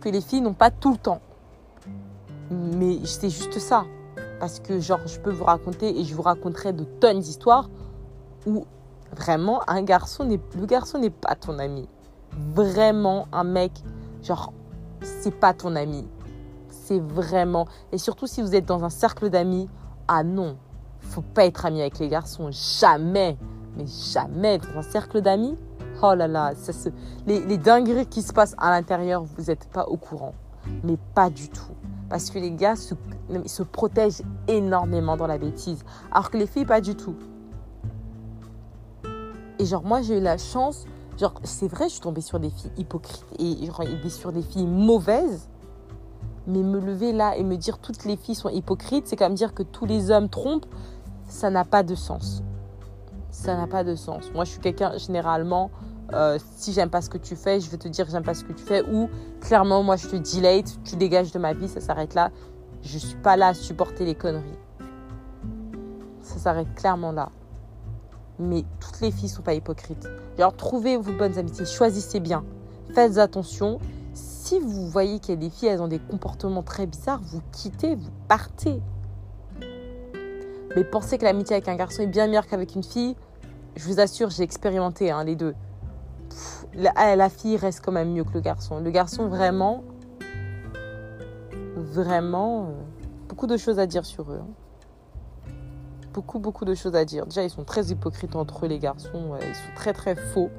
que 0.00 0.08
les 0.08 0.20
filles 0.20 0.40
n'ont 0.40 0.54
pas 0.54 0.70
tout 0.70 0.92
le 0.92 0.98
temps. 0.98 1.20
Mais 2.50 2.98
c'est 3.04 3.30
juste 3.30 3.58
ça. 3.58 3.84
Parce 4.40 4.58
que, 4.58 4.80
genre, 4.80 5.00
je 5.06 5.20
peux 5.20 5.30
vous 5.30 5.44
raconter 5.44 6.00
et 6.00 6.04
je 6.04 6.14
vous 6.14 6.22
raconterai 6.22 6.72
de 6.72 6.82
tonnes 6.82 7.20
d'histoires 7.20 7.70
où 8.46 8.66
vraiment 9.16 9.68
un 9.68 9.82
garçon 9.82 10.28
le 10.28 10.66
garçon 10.66 10.98
n'est 10.98 11.10
pas 11.10 11.36
ton 11.36 11.58
ami. 11.58 11.88
Vraiment 12.54 13.28
un 13.32 13.44
mec 13.44 13.72
genre 14.22 14.52
c'est 15.02 15.34
pas 15.34 15.54
ton 15.54 15.76
ami. 15.76 16.06
C'est 16.84 16.98
vraiment 16.98 17.68
et 17.92 17.98
surtout 17.98 18.26
si 18.26 18.42
vous 18.42 18.56
êtes 18.56 18.66
dans 18.66 18.82
un 18.82 18.90
cercle 18.90 19.30
d'amis, 19.30 19.68
ah 20.08 20.24
non, 20.24 20.56
faut 21.00 21.22
pas 21.22 21.44
être 21.44 21.64
ami 21.64 21.80
avec 21.80 22.00
les 22.00 22.08
garçons 22.08 22.50
jamais. 22.50 23.36
Mais 23.76 23.86
jamais 23.86 24.58
dans 24.58 24.80
un 24.80 24.82
cercle 24.82 25.20
d'amis. 25.20 25.56
Oh 26.02 26.14
là 26.14 26.26
là, 26.26 26.52
les, 27.26 27.40
les 27.40 27.56
dingueries 27.56 28.06
qui 28.06 28.22
se 28.22 28.32
passent 28.32 28.56
à 28.58 28.70
l'intérieur, 28.70 29.22
vous 29.22 29.44
n'êtes 29.44 29.68
pas 29.68 29.84
au 29.84 29.96
courant. 29.96 30.34
Mais 30.82 30.98
pas 31.14 31.30
du 31.30 31.48
tout. 31.48 31.72
Parce 32.10 32.30
que 32.30 32.40
les 32.40 32.50
gars 32.50 32.74
se, 32.74 32.94
se 33.46 33.62
protègent 33.62 34.22
énormément 34.48 35.16
dans 35.16 35.28
la 35.28 35.38
bêtise. 35.38 35.84
Alors 36.10 36.30
que 36.30 36.36
les 36.36 36.48
filles, 36.48 36.66
pas 36.66 36.80
du 36.80 36.96
tout. 36.96 37.14
Et 39.60 39.64
genre, 39.64 39.84
moi, 39.84 40.02
j'ai 40.02 40.18
eu 40.18 40.20
la 40.20 40.36
chance. 40.36 40.84
Genre, 41.16 41.34
c'est 41.44 41.68
vrai, 41.68 41.84
je 41.84 41.92
suis 41.92 42.00
tombée 42.00 42.20
sur 42.20 42.40
des 42.40 42.50
filles 42.50 42.72
hypocrites 42.76 43.24
et 43.38 43.66
genre, 43.66 43.84
sur 44.08 44.32
des 44.32 44.42
filles 44.42 44.66
mauvaises. 44.66 45.48
Mais 46.46 46.62
me 46.62 46.80
lever 46.80 47.12
là 47.12 47.36
et 47.36 47.44
me 47.44 47.56
dire 47.56 47.78
toutes 47.78 48.04
les 48.04 48.16
filles 48.16 48.34
sont 48.34 48.48
hypocrites, 48.48 49.06
c'est 49.06 49.16
comme 49.16 49.34
dire 49.34 49.54
que 49.54 49.62
tous 49.62 49.86
les 49.86 50.10
hommes 50.10 50.28
trompent. 50.28 50.66
Ça 51.28 51.50
n'a 51.50 51.64
pas 51.64 51.82
de 51.82 51.94
sens. 51.94 52.42
Ça 53.30 53.56
n'a 53.56 53.66
pas 53.66 53.84
de 53.84 53.94
sens. 53.94 54.30
Moi, 54.34 54.44
je 54.44 54.50
suis 54.50 54.60
quelqu'un, 54.60 54.96
généralement, 54.98 55.70
euh, 56.12 56.38
si 56.56 56.72
j'aime 56.72 56.90
pas 56.90 57.00
ce 57.00 57.08
que 57.08 57.16
tu 57.16 57.36
fais, 57.36 57.60
je 57.60 57.70
vais 57.70 57.78
te 57.78 57.88
dire 57.88 58.06
j'aime 58.10 58.22
pas 58.22 58.34
ce 58.34 58.44
que 58.44 58.52
tu 58.52 58.62
fais. 58.62 58.82
Ou 58.82 59.08
clairement, 59.40 59.82
moi, 59.82 59.96
je 59.96 60.08
te 60.08 60.16
delete, 60.16 60.78
tu 60.84 60.96
dégages 60.96 61.32
de 61.32 61.38
ma 61.38 61.54
vie, 61.54 61.68
ça 61.68 61.80
s'arrête 61.80 62.14
là. 62.14 62.30
Je 62.82 62.98
suis 62.98 63.16
pas 63.16 63.36
là 63.36 63.48
à 63.48 63.54
supporter 63.54 64.04
les 64.04 64.14
conneries. 64.14 64.58
Ça 66.20 66.38
s'arrête 66.38 66.74
clairement 66.74 67.12
là. 67.12 67.30
Mais 68.38 68.64
toutes 68.80 69.00
les 69.00 69.10
filles 69.10 69.28
sont 69.28 69.42
pas 69.42 69.54
hypocrites. 69.54 70.08
Alors, 70.36 70.54
trouvez 70.54 70.96
vos 70.96 71.12
bonnes 71.12 71.38
amitiés, 71.38 71.64
choisissez 71.64 72.20
bien. 72.20 72.44
Faites 72.94 73.18
attention. 73.18 73.78
Si 74.52 74.60
vous 74.60 74.86
voyez 74.86 75.18
qu'il 75.18 75.30
y 75.30 75.32
a 75.32 75.40
des 75.40 75.48
filles, 75.48 75.68
elles 75.68 75.80
ont 75.80 75.88
des 75.88 75.98
comportements 75.98 76.62
très 76.62 76.84
bizarres, 76.86 77.22
vous 77.22 77.40
quittez, 77.52 77.94
vous 77.94 78.10
partez. 78.28 78.82
Mais 80.76 80.84
pensez 80.84 81.16
que 81.16 81.24
l'amitié 81.24 81.56
avec 81.56 81.68
un 81.68 81.74
garçon 81.74 82.02
est 82.02 82.06
bien 82.06 82.26
meilleure 82.26 82.46
qu'avec 82.46 82.74
une 82.74 82.82
fille. 82.82 83.16
Je 83.76 83.86
vous 83.86 83.98
assure, 83.98 84.28
j'ai 84.28 84.42
expérimenté 84.42 85.10
hein, 85.10 85.24
les 85.24 85.36
deux 85.36 85.54
la, 86.74 87.30
fille 87.30 87.56
reste 87.56 87.82
quand 87.82 87.92
même 87.92 88.12
mieux 88.12 88.24
que 88.24 88.34
le 88.34 88.40
garçon. 88.40 88.78
Le 88.78 88.90
garçon, 88.90 89.26
vraiment, 89.26 89.84
vraiment, 91.74 92.66
euh, 92.66 92.72
beaucoup 93.30 93.46
de 93.46 93.56
choses 93.56 93.78
à 93.78 93.86
dire 93.86 94.04
sur 94.04 94.32
eux. 94.32 94.42
Hein. 94.42 95.52
Beaucoup, 96.12 96.38
beaucoup 96.38 96.66
de 96.66 96.74
choses 96.74 96.94
à 96.94 97.06
dire. 97.06 97.24
Déjà, 97.24 97.42
ils 97.42 97.48
sont 97.48 97.64
très 97.64 97.86
hypocrites 97.86 98.36
entre 98.36 98.66
eux, 98.66 98.68
les 98.68 98.78
garçons. 98.78 99.34
ils 99.40 99.54
sont 99.54 99.74
très, 99.74 99.94
très 99.94 100.14
faux. 100.14 100.50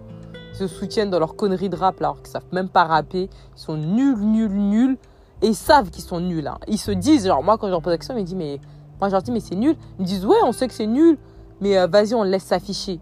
Se 0.54 0.68
soutiennent 0.68 1.10
dans 1.10 1.20
leur 1.20 1.36
conneries 1.36 1.70
de 1.70 1.76
rap, 1.76 2.00
alors 2.00 2.22
qu'ils 2.22 2.32
savent 2.32 2.44
même 2.52 2.70
pas 2.70 2.86
rapper. 2.86 3.30
Ils 3.56 3.60
sont 3.60 3.76
nuls, 3.76 4.20
nuls, 4.20 4.54
nuls. 4.54 4.98
Et 5.42 5.48
ils 5.48 5.56
savent 5.56 5.90
qu'ils 5.90 6.04
sont 6.04 6.20
nuls. 6.20 6.48
Hein. 6.48 6.58
Ils 6.68 6.78
se 6.78 6.92
disent, 6.92 7.28
genre, 7.28 7.44
moi, 7.44 7.58
quand 7.58 7.68
je 7.68 7.72
leur 7.72 7.82
pose 7.82 7.92
la 7.92 7.98
question, 7.98 8.16
ils 8.16 8.22
me 8.22 8.26
disent, 8.26 8.36
mais 8.36 8.60
moi, 9.00 9.10
je 9.10 9.14
leur 9.14 9.22
dis, 9.22 9.32
mais 9.32 9.40
c'est 9.40 9.56
nul. 9.56 9.76
Ils 10.00 10.04
me 10.04 10.08
disent, 10.08 10.26
ouais, 10.26 10.38
on 10.44 10.52
sait 10.52 10.68
que 10.68 10.74
c'est 10.74 10.88
nul, 10.88 11.18
mais 11.60 11.78
euh, 11.78 11.88
vas-y, 11.88 12.14
on 12.14 12.24
laisse 12.24 12.44
s'afficher. 12.44 13.00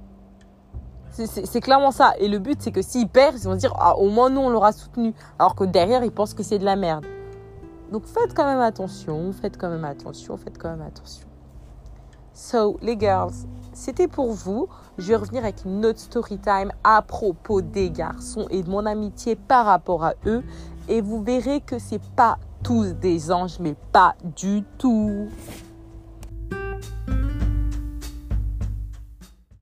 C'est 1.13 1.59
clairement 1.59 1.91
ça. 1.91 2.13
Et 2.19 2.29
le 2.29 2.39
but, 2.39 2.61
c'est 2.61 2.71
que 2.71 2.81
s'ils 2.81 3.07
perdent, 3.07 3.35
ils 3.37 3.43
vont 3.43 3.53
se 3.53 3.59
dire 3.59 3.73
ah, 3.77 3.97
au 3.97 4.09
moins 4.09 4.29
nous, 4.29 4.39
on 4.39 4.49
l'aura 4.49 4.71
soutenu. 4.71 5.13
Alors 5.37 5.55
que 5.55 5.65
derrière, 5.65 6.03
ils 6.05 6.11
pensent 6.11 6.33
que 6.33 6.41
c'est 6.41 6.57
de 6.57 6.63
la 6.63 6.77
merde. 6.77 7.05
Donc 7.91 8.05
faites 8.05 8.33
quand 8.33 8.45
même 8.45 8.61
attention, 8.61 9.33
faites 9.33 9.57
quand 9.57 9.69
même 9.69 9.83
attention, 9.83 10.37
faites 10.37 10.57
quand 10.57 10.69
même 10.69 10.81
attention. 10.81 11.27
So, 12.33 12.77
les 12.81 12.97
girls, 12.97 13.33
c'était 13.73 14.07
pour 14.07 14.31
vous. 14.31 14.69
Je 15.01 15.07
vais 15.07 15.15
revenir 15.15 15.43
avec 15.43 15.65
une 15.65 15.83
autre 15.83 15.97
story 15.97 16.37
time 16.37 16.71
à 16.83 17.01
propos 17.01 17.61
des 17.61 17.89
garçons 17.89 18.45
et 18.51 18.61
de 18.61 18.69
mon 18.69 18.85
amitié 18.85 19.35
par 19.35 19.65
rapport 19.65 20.03
à 20.03 20.13
eux. 20.27 20.43
Et 20.87 21.01
vous 21.01 21.23
verrez 21.23 21.59
que 21.59 21.79
c'est 21.79 22.03
pas 22.15 22.37
tous 22.63 22.93
des 22.93 23.31
anges, 23.31 23.57
mais 23.59 23.73
pas 23.91 24.13
du 24.37 24.63
tout. 24.77 25.27